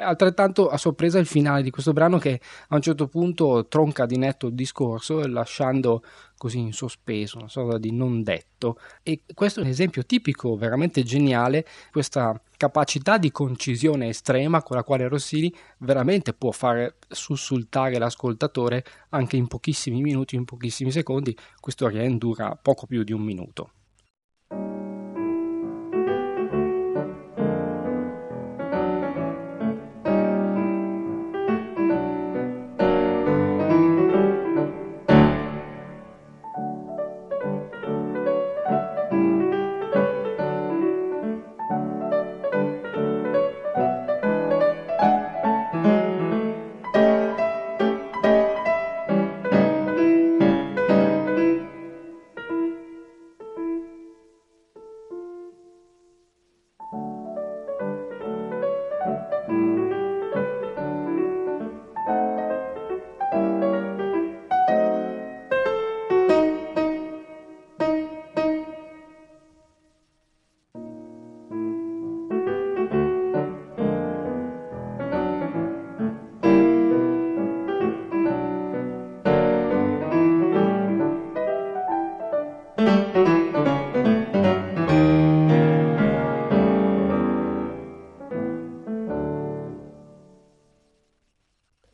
altrettanto 0.00 0.68
a 0.68 0.76
sorpresa 0.76 1.18
il 1.18 1.26
finale 1.26 1.62
di 1.62 1.70
questo 1.70 1.92
brano 1.92 2.18
che 2.18 2.40
a 2.68 2.74
un 2.74 2.82
certo 2.82 3.06
punto 3.06 3.66
tronca 3.68 4.06
di 4.06 4.16
netto 4.16 4.48
il 4.48 4.54
discorso 4.54 5.26
lasciando 5.26 6.02
così 6.36 6.58
in 6.58 6.72
sospeso 6.72 7.38
una 7.38 7.48
sorta 7.48 7.78
di 7.78 7.92
non 7.92 8.22
detto. 8.22 8.78
E 9.02 9.22
questo 9.34 9.60
è 9.60 9.62
un 9.62 9.68
esempio 9.68 10.04
tipico 10.04 10.56
veramente 10.56 11.02
geniale 11.02 11.66
questa 11.90 12.40
capacità 12.56 13.18
di 13.18 13.30
concisione 13.30 14.08
estrema 14.08 14.62
con 14.62 14.76
la 14.76 14.82
quale 14.82 15.08
Rossini 15.08 15.52
veramente 15.78 16.32
può 16.32 16.50
fare 16.50 16.96
sussultare 17.08 17.98
l'ascoltatore 17.98 18.84
anche 19.10 19.36
in 19.36 19.46
pochissimi 19.48 20.00
minuti 20.00 20.36
in 20.36 20.44
pochissimi 20.44 20.90
secondi. 20.90 21.36
Questo 21.60 21.88
rien 21.88 22.16
dura 22.16 22.58
poco 22.60 22.86
più 22.86 23.02
di 23.02 23.12
un 23.12 23.22
minuto 23.22 23.72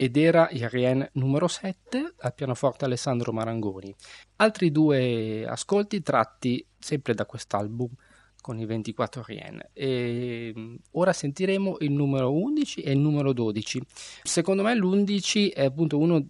ed 0.07 0.17
era 0.17 0.49
il 0.53 0.69
Rien 0.69 1.09
numero 1.15 1.49
7 1.49 2.15
al 2.19 2.35
pianoforte 2.35 2.85
Alessandro 2.85 3.33
Marangoni. 3.33 3.93
Altri 4.37 4.71
due 4.71 5.45
ascolti 5.45 6.01
tratti 6.01 6.65
sempre 6.79 7.13
da 7.13 7.27
quest'album 7.27 7.91
con 8.41 8.61
i 8.61 8.65
24 8.65 9.25
Rien. 9.27 9.61
E 9.73 10.53
mm, 10.57 10.75
ora 10.93 11.13
sentiremo 11.13 11.79
il 11.81 11.91
numero 11.91 12.33
11 12.33 12.83
e 12.83 12.93
il 12.93 12.99
numero 12.99 13.33
12. 13.33 13.83
Secondo 14.23 14.63
me 14.63 14.77
l'11 14.77 15.53
è 15.53 15.65
appunto 15.65 15.99
uno 15.99 16.29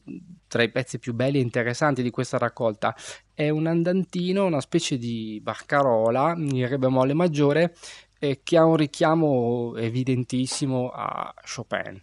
tra 0.49 0.63
i 0.63 0.71
pezzi 0.71 0.99
più 0.99 1.13
belli 1.13 1.37
e 1.37 1.43
interessanti 1.43 2.03
di 2.03 2.11
questa 2.11 2.39
raccolta. 2.39 2.97
È 3.35 3.51
un 3.51 3.67
andantino, 3.67 4.47
una 4.47 4.63
specie 4.63 4.97
di 4.97 5.39
barcarola 5.43 6.35
in 6.35 6.67
re 6.67 6.79
bemolle 6.79 7.13
maggiore 7.13 7.77
eh, 8.19 8.41
che 8.43 8.57
ha 8.57 8.65
un 8.65 8.77
richiamo 8.77 9.77
evidentissimo 9.77 10.89
a 10.89 11.35
Chopin 11.45 12.01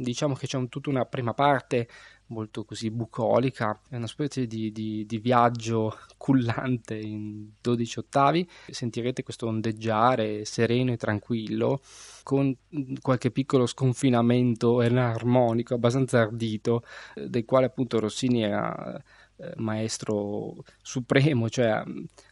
diciamo 0.00 0.34
che 0.34 0.46
c'è 0.46 0.56
un, 0.56 0.68
tutta 0.68 0.90
una 0.90 1.04
prima 1.04 1.34
parte 1.34 1.88
molto 2.30 2.64
così 2.64 2.90
bucolica, 2.90 3.78
è 3.88 3.96
una 3.96 4.06
specie 4.06 4.46
di, 4.46 4.70
di, 4.72 5.04
di, 5.04 5.18
viaggio 5.18 5.98
cullante 6.16 6.96
in 6.96 7.50
12 7.60 7.98
ottavi, 7.98 8.48
sentirete 8.68 9.22
questo 9.22 9.46
ondeggiare 9.46 10.44
sereno 10.44 10.92
e 10.92 10.96
tranquillo, 10.96 11.80
con 12.22 12.54
qualche 13.00 13.30
piccolo 13.30 13.66
sconfinamento 13.66 14.80
enarmonico 14.80 15.74
abbastanza 15.74 16.20
ardito, 16.20 16.84
del 17.14 17.44
quale 17.44 17.66
appunto 17.66 17.98
Rossini 17.98 18.42
era 18.42 18.96
eh, 19.36 19.52
maestro 19.56 20.56
supremo, 20.82 21.48
cioè 21.48 21.82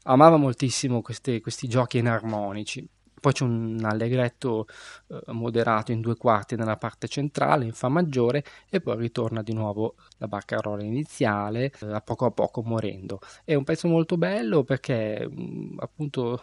amava 0.05 0.37
moltissimo 0.37 1.03
queste, 1.03 1.41
questi 1.41 1.67
giochi 1.67 1.99
enarmonici. 1.99 2.87
Poi 3.21 3.33
c'è 3.33 3.45
un 3.45 3.81
allegretto 3.85 4.67
eh, 5.09 5.21
moderato 5.33 5.93
in 5.93 6.01
due 6.01 6.17
quarti 6.17 6.57
nella 6.57 6.77
parte 6.77 7.09
centrale 7.09 7.65
in 7.65 7.73
Fa 7.73 7.89
maggiore 7.89 8.45
e 8.69 8.81
poi 8.81 8.97
ritorna 8.97 9.43
di 9.43 9.53
nuovo 9.53 9.97
la 10.19 10.29
barcarola 10.29 10.83
iniziale 10.83 11.73
eh, 11.81 11.93
a 11.93 12.01
poco 12.01 12.27
a 12.27 12.31
poco 12.31 12.63
morendo. 12.63 13.21
È 13.45 13.55
un 13.55 13.65
pezzo 13.65 13.89
molto 13.89 14.17
bello 14.17 14.65
perché 14.65 15.29
mm, 15.29 15.79
appunto 15.79 16.41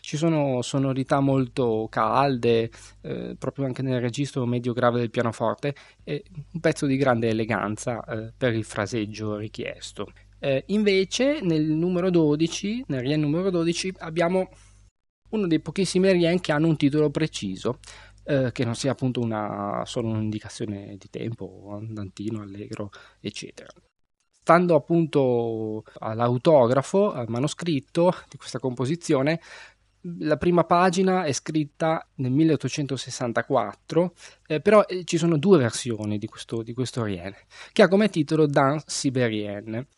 ci 0.00 0.16
sono 0.16 0.62
sonorità 0.62 1.18
molto 1.18 1.88
calde, 1.90 2.70
eh, 3.00 3.34
proprio 3.36 3.64
anche 3.66 3.82
nel 3.82 4.00
registro 4.00 4.46
medio 4.46 4.72
grave 4.72 5.00
del 5.00 5.10
pianoforte, 5.10 5.74
e 6.04 6.22
un 6.52 6.60
pezzo 6.60 6.86
di 6.86 6.96
grande 6.96 7.28
eleganza 7.28 8.04
eh, 8.04 8.32
per 8.36 8.54
il 8.54 8.64
fraseggio 8.64 9.36
richiesto. 9.36 10.12
Invece 10.66 11.40
nel 11.40 11.64
numero 11.64 12.08
12, 12.08 12.84
nel 12.86 13.00
Rien 13.00 13.18
numero 13.18 13.50
12, 13.50 13.94
abbiamo 13.98 14.48
uno 15.36 15.46
dei 15.46 15.60
pochissimi 15.60 16.10
Rien 16.10 16.40
che 16.40 16.52
hanno 16.52 16.66
un 16.66 16.76
titolo 16.76 17.10
preciso, 17.10 17.78
eh, 18.24 18.50
che 18.52 18.64
non 18.64 18.74
sia 18.74 18.92
appunto 18.92 19.20
una, 19.20 19.82
solo 19.86 20.08
un'indicazione 20.08 20.96
di 20.98 21.08
tempo, 21.10 21.76
andantino, 21.78 22.42
allegro, 22.42 22.90
eccetera. 23.20 23.68
Stando 24.40 24.74
appunto 24.74 25.84
all'autografo, 25.98 27.12
al 27.12 27.28
manoscritto 27.28 28.12
di 28.28 28.36
questa 28.36 28.58
composizione, 28.58 29.40
la 30.20 30.36
prima 30.36 30.64
pagina 30.64 31.24
è 31.24 31.32
scritta 31.32 32.06
nel 32.16 32.30
1864, 32.30 34.14
eh, 34.46 34.60
però 34.60 34.84
eh, 34.84 35.04
ci 35.04 35.18
sono 35.18 35.36
due 35.36 35.58
versioni 35.58 36.18
di 36.18 36.26
questo, 36.26 36.62
di 36.62 36.72
questo 36.72 37.02
Rien, 37.02 37.34
che 37.72 37.82
ha 37.82 37.88
come 37.88 38.08
titolo 38.08 38.46
Dans 38.46 38.84
Sibérienne 38.86 39.88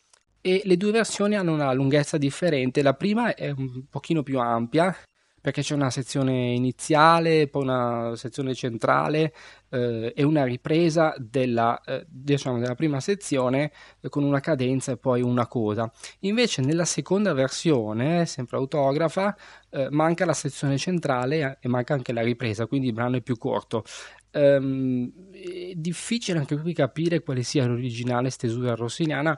e 0.41 0.61
le 0.65 0.77
due 0.77 0.91
versioni 0.91 1.35
hanno 1.35 1.53
una 1.53 1.71
lunghezza 1.73 2.17
differente. 2.17 2.81
La 2.81 2.93
prima 2.93 3.33
è 3.35 3.51
un 3.51 3.85
pochino 3.89 4.23
più 4.23 4.39
ampia 4.39 4.95
perché 5.41 5.61
c'è 5.61 5.73
una 5.73 5.89
sezione 5.89 6.53
iniziale, 6.53 7.47
poi 7.47 7.63
una 7.63 8.13
sezione 8.15 8.53
centrale 8.53 9.33
eh, 9.69 10.13
e 10.15 10.23
una 10.23 10.43
ripresa 10.43 11.13
della, 11.17 11.81
eh, 11.81 12.05
diciamo, 12.07 12.59
della 12.59 12.75
prima 12.75 12.99
sezione 12.99 13.71
eh, 14.01 14.09
con 14.09 14.23
una 14.23 14.39
cadenza 14.39 14.91
e 14.91 14.97
poi 14.97 15.21
una 15.21 15.47
coda. 15.47 15.91
Invece 16.21 16.61
nella 16.61 16.85
seconda 16.85 17.33
versione, 17.33 18.25
sempre 18.25 18.57
autografa, 18.57 19.35
eh, 19.69 19.89
manca 19.89 20.25
la 20.25 20.33
sezione 20.33 20.77
centrale 20.77 21.57
e 21.61 21.67
manca 21.67 21.93
anche 21.93 22.13
la 22.13 22.21
ripresa, 22.21 22.65
quindi 22.67 22.87
il 22.87 22.93
brano 22.93 23.17
è 23.17 23.21
più 23.21 23.37
corto. 23.37 23.83
Um, 24.31 25.11
è 25.31 25.73
difficile 25.73 26.37
anche 26.37 26.55
qui 26.55 26.71
capire 26.71 27.21
quale 27.21 27.41
sia 27.41 27.65
l'originale 27.65 28.29
stesura 28.29 28.75
rossiniana 28.75 29.35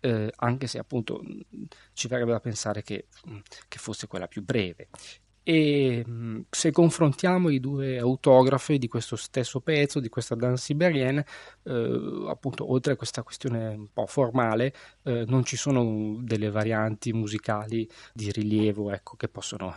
eh, 0.00 0.30
anche 0.36 0.66
se 0.66 0.78
appunto 0.78 1.22
ci 1.94 2.06
verrebbe 2.06 2.32
da 2.32 2.40
pensare 2.40 2.82
che, 2.82 3.06
che, 3.66 3.78
fosse 3.78 4.06
quella 4.06 4.26
più 4.26 4.42
breve 4.44 4.88
e 5.48 6.04
se 6.50 6.72
confrontiamo 6.72 7.50
i 7.50 7.60
due 7.60 7.98
autografi 7.98 8.78
di 8.78 8.88
questo 8.88 9.14
stesso 9.14 9.60
pezzo, 9.60 10.00
di 10.00 10.08
questa 10.08 10.34
danse 10.34 10.64
siberienne, 10.64 11.24
eh, 11.62 12.24
appunto 12.26 12.68
oltre 12.68 12.94
a 12.94 12.96
questa 12.96 13.22
questione 13.22 13.68
un 13.68 13.86
po' 13.92 14.06
formale, 14.06 14.74
eh, 15.04 15.24
non 15.28 15.44
ci 15.44 15.56
sono 15.56 16.18
delle 16.20 16.50
varianti 16.50 17.12
musicali 17.12 17.88
di 18.12 18.32
rilievo 18.32 18.90
ecco, 18.90 19.14
che 19.14 19.28
possono 19.28 19.72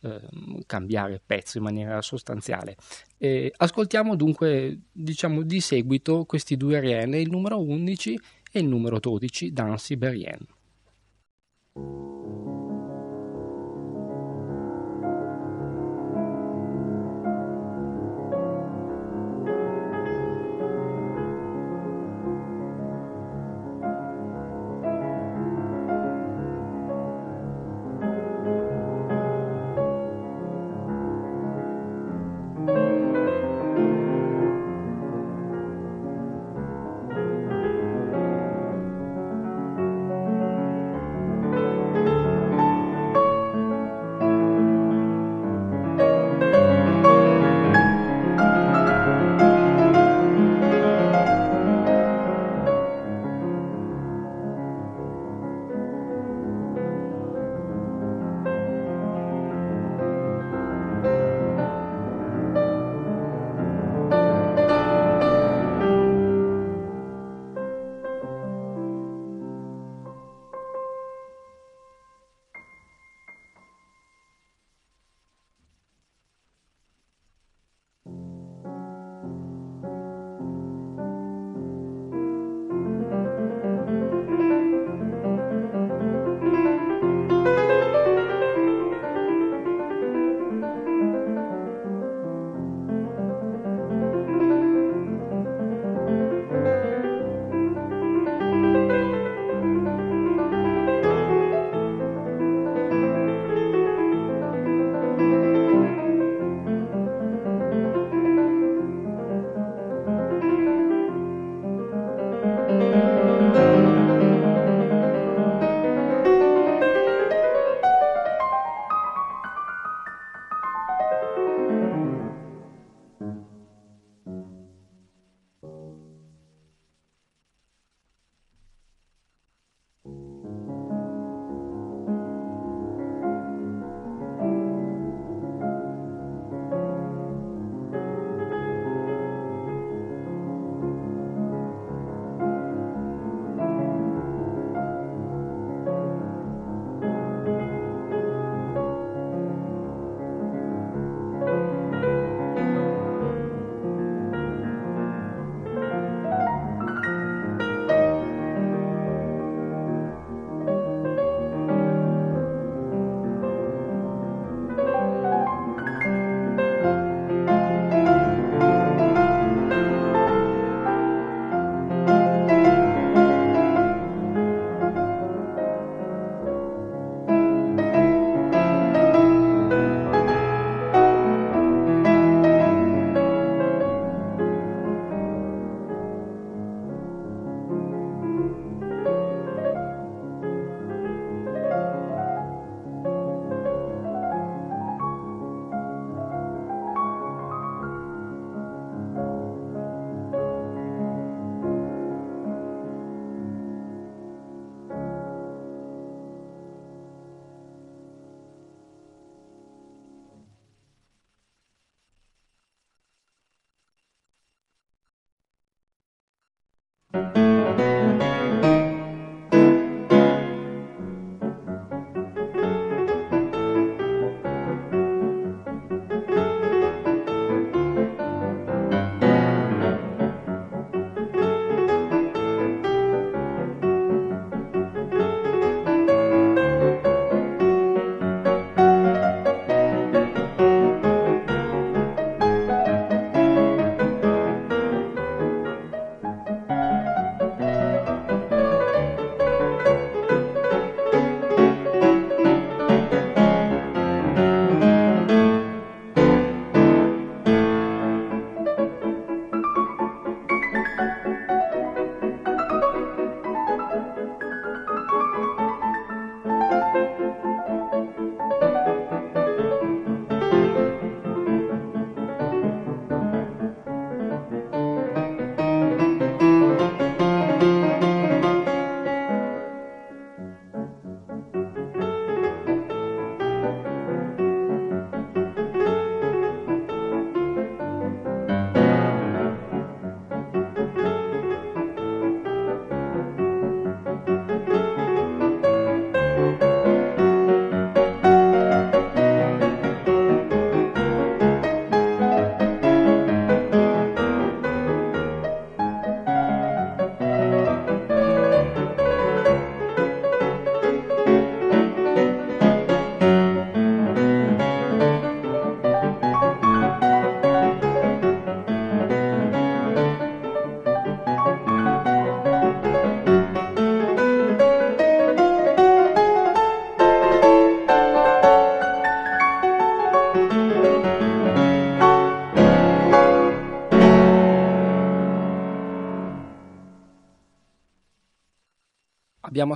eh, 0.00 0.20
cambiare 0.64 1.12
il 1.12 1.22
pezzo 1.24 1.58
in 1.58 1.64
maniera 1.64 2.00
sostanziale. 2.00 2.76
E 3.18 3.52
ascoltiamo 3.54 4.16
dunque, 4.16 4.78
diciamo 4.90 5.42
di 5.42 5.60
seguito 5.60 6.24
questi 6.24 6.56
due 6.56 6.78
ariene, 6.78 7.20
il 7.20 7.28
numero 7.28 7.60
11 7.60 8.18
e 8.50 8.60
il 8.60 8.66
numero 8.66 8.98
12, 8.98 9.52
Dancy 9.52 9.96
Berrien. 9.96 10.46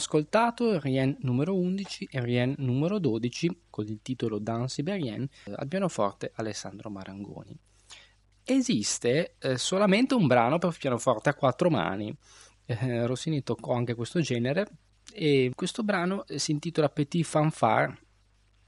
Ascoltato 0.00 0.80
Rien 0.80 1.16
numero 1.20 1.54
11 1.54 2.08
e 2.10 2.20
Rien 2.20 2.54
numero 2.58 2.98
12 2.98 3.64
con 3.70 3.86
il 3.86 4.00
titolo 4.02 4.38
Danse 4.38 4.82
Berrien 4.82 5.28
al 5.54 5.68
pianoforte 5.68 6.32
Alessandro 6.34 6.90
Marangoni. 6.90 7.56
Esiste 8.42 9.36
eh, 9.38 9.58
solamente 9.58 10.14
un 10.14 10.26
brano 10.26 10.58
per 10.58 10.76
pianoforte 10.76 11.28
a 11.28 11.34
quattro 11.34 11.70
mani. 11.70 12.14
Eh, 12.66 13.06
Rossini 13.06 13.42
toccò 13.42 13.74
anche 13.74 13.94
questo 13.94 14.20
genere 14.20 14.66
e 15.12 15.52
questo 15.54 15.82
brano 15.82 16.24
si 16.26 16.52
intitola 16.52 16.88
Petit 16.88 17.24
Fanfare, 17.24 17.98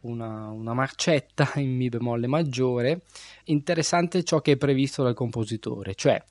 una, 0.00 0.50
una, 0.50 0.74
marcetta 0.74 1.52
in 1.56 1.74
Mi 1.74 1.88
bemolle 1.88 2.26
maggiore. 2.26 3.02
Interessante 3.44 4.22
ciò 4.22 4.40
che 4.40 4.52
è 4.52 4.56
previsto 4.56 5.02
dal 5.02 5.14
compositore, 5.14 5.94
cioè 5.94 6.22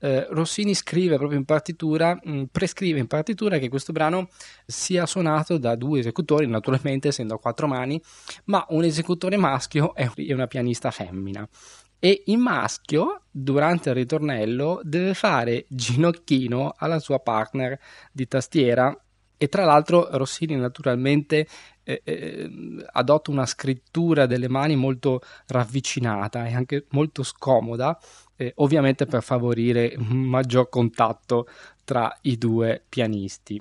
eh, 0.00 0.26
Rossini 0.30 0.74
scrive 0.74 1.16
proprio 1.16 1.38
in 1.38 1.44
partitura, 1.44 2.18
mh, 2.22 2.30
mm, 2.30 2.44
prescrive 2.50 2.98
in 2.98 3.06
partitura 3.06 3.58
che 3.58 3.68
questo 3.68 3.92
brano 3.92 4.28
sia 4.66 5.06
suonato 5.06 5.58
da 5.58 5.74
due 5.74 6.00
esecutori, 6.00 6.46
naturalmente 6.46 7.08
essendo 7.08 7.34
a 7.34 7.38
quattro 7.38 7.66
mani, 7.66 8.00
ma 8.44 8.64
un 8.70 8.84
esecutore 8.84 9.36
maschio 9.36 9.94
e 9.94 10.32
una 10.32 10.46
pianista 10.46 10.90
femmina. 10.90 11.48
E 12.00 12.22
il 12.26 12.38
maschio, 12.38 13.22
durante 13.28 13.88
il 13.88 13.96
ritornello, 13.96 14.80
deve 14.84 15.14
fare 15.14 15.66
ginocchino 15.68 16.74
alla 16.76 17.00
sua 17.00 17.18
partner 17.18 17.78
di 18.12 18.28
tastiera. 18.28 18.96
E 19.40 19.48
tra 19.48 19.64
l'altro 19.64 20.08
Rossini 20.16 20.56
naturalmente 20.56 21.46
eh, 21.82 22.02
eh, 22.04 22.50
adotta 22.92 23.30
una 23.30 23.46
scrittura 23.46 24.26
delle 24.26 24.48
mani 24.48 24.76
molto 24.76 25.20
ravvicinata 25.46 26.46
e 26.46 26.54
anche 26.54 26.86
molto 26.90 27.22
scomoda, 27.22 27.98
eh, 28.38 28.52
ovviamente 28.56 29.04
per 29.04 29.22
favorire 29.22 29.94
un 29.98 30.22
maggior 30.22 30.68
contatto 30.68 31.46
tra 31.84 32.16
i 32.22 32.38
due 32.38 32.84
pianisti. 32.88 33.60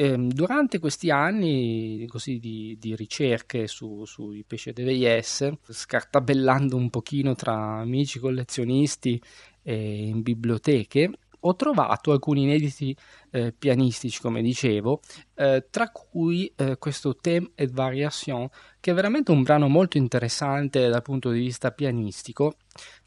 Ehm, 0.00 0.28
durante 0.30 0.78
questi 0.78 1.10
anni 1.10 2.04
così, 2.08 2.38
di, 2.38 2.76
di, 2.78 2.94
ricerche 2.94 3.66
su, 3.66 4.04
sui 4.04 4.44
pesci 4.44 4.72
de 4.72 4.84
Veillès, 4.84 5.52
scartabellando 5.68 6.76
un 6.76 6.90
pochino 6.90 7.34
tra 7.34 7.78
amici 7.78 8.18
collezionisti 8.18 9.20
e 9.62 10.06
in 10.06 10.22
biblioteche, 10.22 11.10
ho 11.40 11.54
trovato 11.56 12.12
alcuni 12.12 12.42
inediti 12.42 12.96
eh, 13.30 13.52
pianistici, 13.52 14.20
come 14.20 14.42
dicevo, 14.42 15.00
eh, 15.34 15.66
tra 15.70 15.90
cui 15.90 16.52
eh, 16.56 16.76
questo 16.78 17.16
Thème 17.16 17.50
et 17.54 17.70
Variation, 17.70 18.48
che 18.80 18.90
è 18.90 18.94
veramente 18.94 19.30
un 19.30 19.42
brano 19.42 19.68
molto 19.68 19.98
interessante 19.98 20.88
dal 20.88 21.02
punto 21.02 21.30
di 21.30 21.40
vista 21.40 21.70
pianistico, 21.70 22.54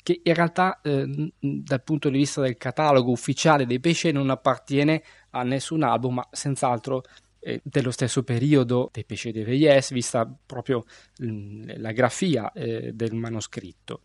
che 0.04 0.22
in 0.24 0.34
realtà 0.34 0.82
eh, 0.82 1.32
dal 1.40 1.84
punto 1.84 2.10
di 2.10 2.18
vista 2.18 2.42
del 2.42 2.58
catalogo 2.58 3.12
ufficiale 3.12 3.66
dei 3.66 3.80
pesci 3.80 4.12
non 4.12 4.30
appartiene 4.30 5.04
a 5.32 5.44
nessun 5.44 5.84
album, 5.84 6.16
ma 6.16 6.28
senz'altro 6.32 7.04
eh, 7.40 7.62
dello 7.64 7.92
stesso 7.92 8.24
periodo 8.24 8.90
dei 8.92 9.06
pesci 9.06 9.32
de 9.32 9.44
Veillès, 9.44 9.92
vista 9.92 10.32
proprio 10.46 10.84
mh, 11.18 11.80
la 11.80 11.92
grafia 11.92 12.52
eh, 12.52 12.92
del 12.94 13.14
manoscritto. 13.16 14.02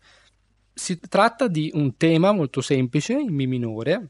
Si 0.73 0.99
tratta 0.99 1.47
di 1.47 1.71
un 1.73 1.97
tema 1.97 2.31
molto 2.31 2.61
semplice 2.61 3.13
in 3.13 3.33
Mi 3.33 3.47
minore, 3.47 4.09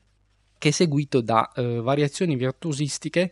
che 0.58 0.70
è 0.70 0.72
seguito 0.72 1.22
da 1.22 1.52
eh, 1.54 1.80
variazioni 1.82 2.36
virtuosistiche 2.36 3.32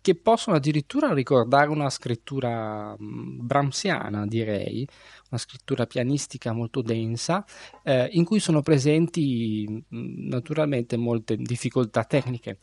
che 0.00 0.14
possono 0.14 0.56
addirittura 0.56 1.12
ricordare 1.12 1.68
una 1.70 1.90
scrittura 1.90 2.94
mh, 2.98 3.46
bramsiana, 3.46 4.26
direi, 4.26 4.86
una 5.30 5.38
scrittura 5.38 5.86
pianistica 5.86 6.52
molto 6.52 6.82
densa, 6.82 7.44
eh, 7.82 8.08
in 8.12 8.24
cui 8.24 8.40
sono 8.40 8.62
presenti 8.62 9.66
mh, 9.88 10.28
naturalmente 10.28 10.96
molte 10.96 11.36
difficoltà 11.36 12.04
tecniche, 12.04 12.58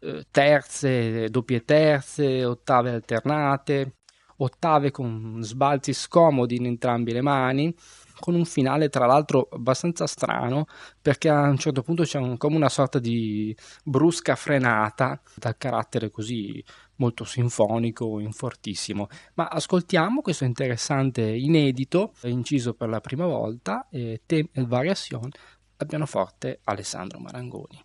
eh, 0.00 0.26
terze, 0.30 1.28
doppie 1.28 1.64
terze, 1.64 2.44
ottave 2.44 2.90
alternate, 2.90 3.99
ottave 4.44 4.90
con 4.90 5.38
sbalzi 5.42 5.92
scomodi 5.92 6.56
in 6.56 6.66
entrambe 6.66 7.12
le 7.12 7.20
mani, 7.20 7.74
con 8.18 8.34
un 8.34 8.44
finale 8.44 8.88
tra 8.88 9.06
l'altro 9.06 9.48
abbastanza 9.50 10.06
strano 10.06 10.66
perché 11.00 11.28
a 11.28 11.48
un 11.48 11.56
certo 11.56 11.82
punto 11.82 12.02
c'è 12.04 12.18
un, 12.18 12.36
come 12.36 12.56
una 12.56 12.68
sorta 12.68 12.98
di 12.98 13.56
brusca 13.84 14.36
frenata 14.36 15.20
dal 15.36 15.56
carattere 15.56 16.10
così 16.10 16.62
molto 16.96 17.24
sinfonico, 17.24 18.20
in 18.20 18.32
fortissimo. 18.32 19.08
Ma 19.34 19.48
ascoltiamo 19.48 20.20
questo 20.20 20.44
interessante 20.44 21.22
inedito, 21.22 22.12
inciso 22.24 22.74
per 22.74 22.88
la 22.88 23.00
prima 23.00 23.26
volta, 23.26 23.88
eh, 23.90 24.20
Thème 24.26 24.50
et 24.52 24.66
Variation 24.66 25.30
al 25.76 25.86
pianoforte 25.86 26.60
Alessandro 26.64 27.18
Marangoni. 27.18 27.82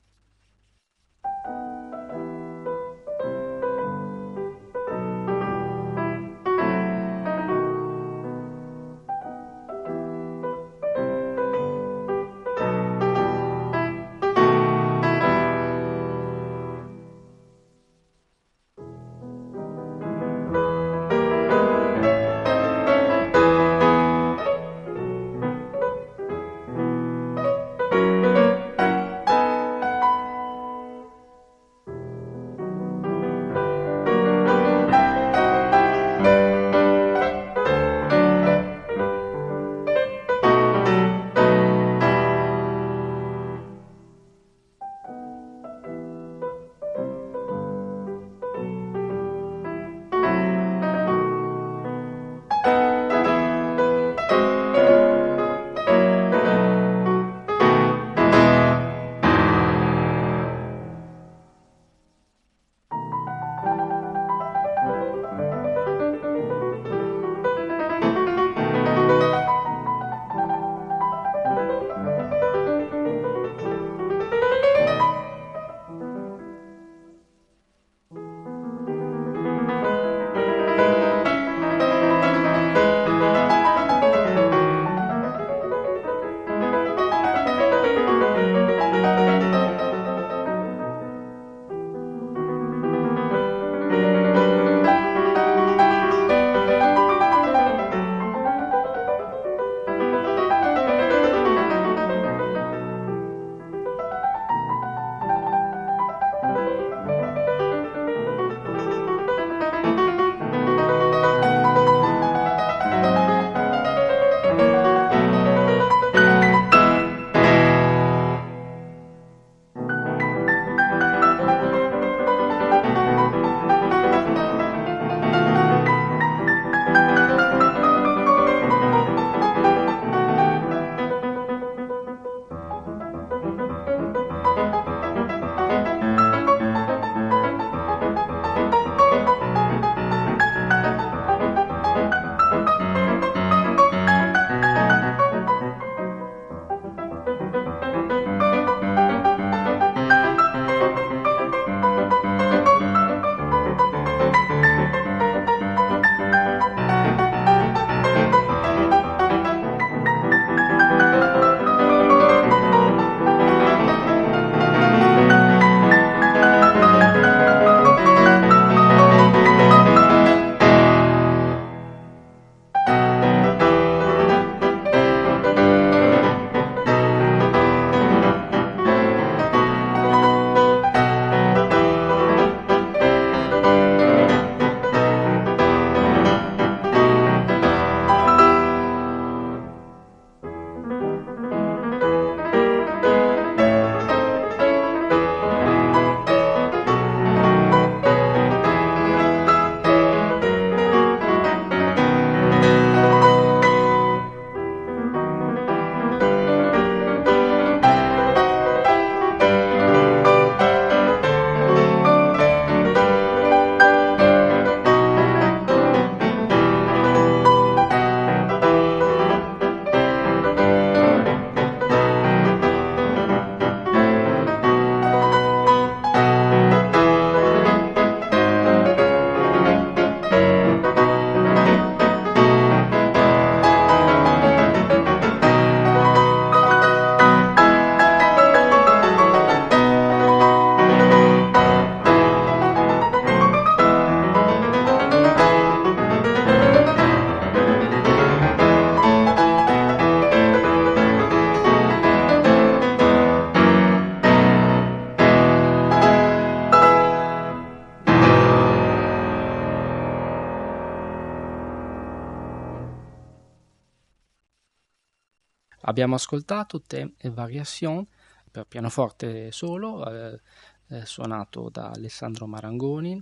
Abbiamo 265.96 266.16
ascoltato 266.16 266.82
Thème 266.82 267.14
e 267.16 267.30
Variation 267.30 268.06
per 268.52 268.66
pianoforte 268.68 269.50
solo, 269.54 270.06
eh, 270.06 270.42
eh, 270.90 271.06
suonato 271.06 271.70
da 271.72 271.92
Alessandro 271.92 272.48
Marangoni, 272.48 273.14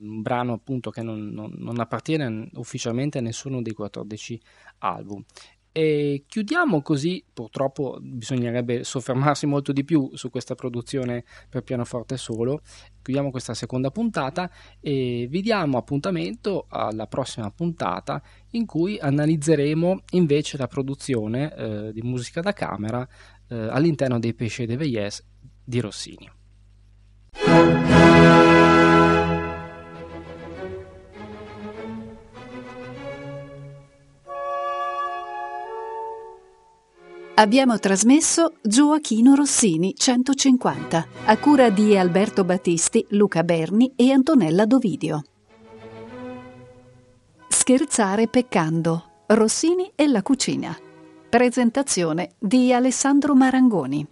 un 0.00 0.20
brano 0.20 0.52
appunto 0.52 0.90
che 0.90 1.00
non, 1.00 1.28
non, 1.28 1.50
non 1.56 1.80
appartiene 1.80 2.50
ufficialmente 2.56 3.16
a 3.16 3.22
nessuno 3.22 3.62
dei 3.62 3.72
14 3.72 4.38
album. 4.80 5.24
E 5.72 6.24
chiudiamo 6.26 6.82
così, 6.82 7.24
purtroppo 7.32 7.98
bisognerebbe 8.00 8.82
soffermarsi 8.82 9.46
molto 9.46 9.72
di 9.72 9.84
più 9.84 10.10
su 10.14 10.28
questa 10.28 10.54
produzione 10.54 11.24
per 11.48 11.62
pianoforte 11.62 12.16
solo. 12.16 12.62
Chiudiamo 13.02 13.30
questa 13.30 13.54
seconda 13.54 13.90
puntata 13.90 14.50
e 14.80 15.26
vi 15.30 15.40
diamo 15.40 15.78
appuntamento 15.78 16.66
alla 16.68 17.06
prossima 17.06 17.50
puntata 17.50 18.20
in 18.50 18.66
cui 18.66 18.98
analizzeremo 18.98 20.02
invece 20.10 20.56
la 20.56 20.66
produzione 20.66 21.54
eh, 21.54 21.92
di 21.92 22.02
musica 22.02 22.40
da 22.40 22.52
camera 22.52 23.06
eh, 23.48 23.56
all'interno 23.56 24.18
dei 24.18 24.34
Pesce 24.34 24.66
de 24.66 24.76
Veillez 24.76 25.24
di 25.64 25.80
Rossini. 25.80 26.30
Abbiamo 37.40 37.78
trasmesso 37.78 38.56
Gioachino 38.60 39.34
Rossini 39.34 39.94
150 39.96 41.06
a 41.24 41.38
cura 41.38 41.70
di 41.70 41.96
Alberto 41.96 42.44
Battisti, 42.44 43.06
Luca 43.12 43.42
Berni 43.44 43.94
e 43.96 44.12
Antonella 44.12 44.66
Dovidio. 44.66 45.22
Scherzare 47.48 48.28
peccando. 48.28 49.22
Rossini 49.28 49.90
e 49.94 50.06
la 50.06 50.20
cucina. 50.20 50.76
Presentazione 51.30 52.32
di 52.38 52.74
Alessandro 52.74 53.34
Marangoni. 53.34 54.06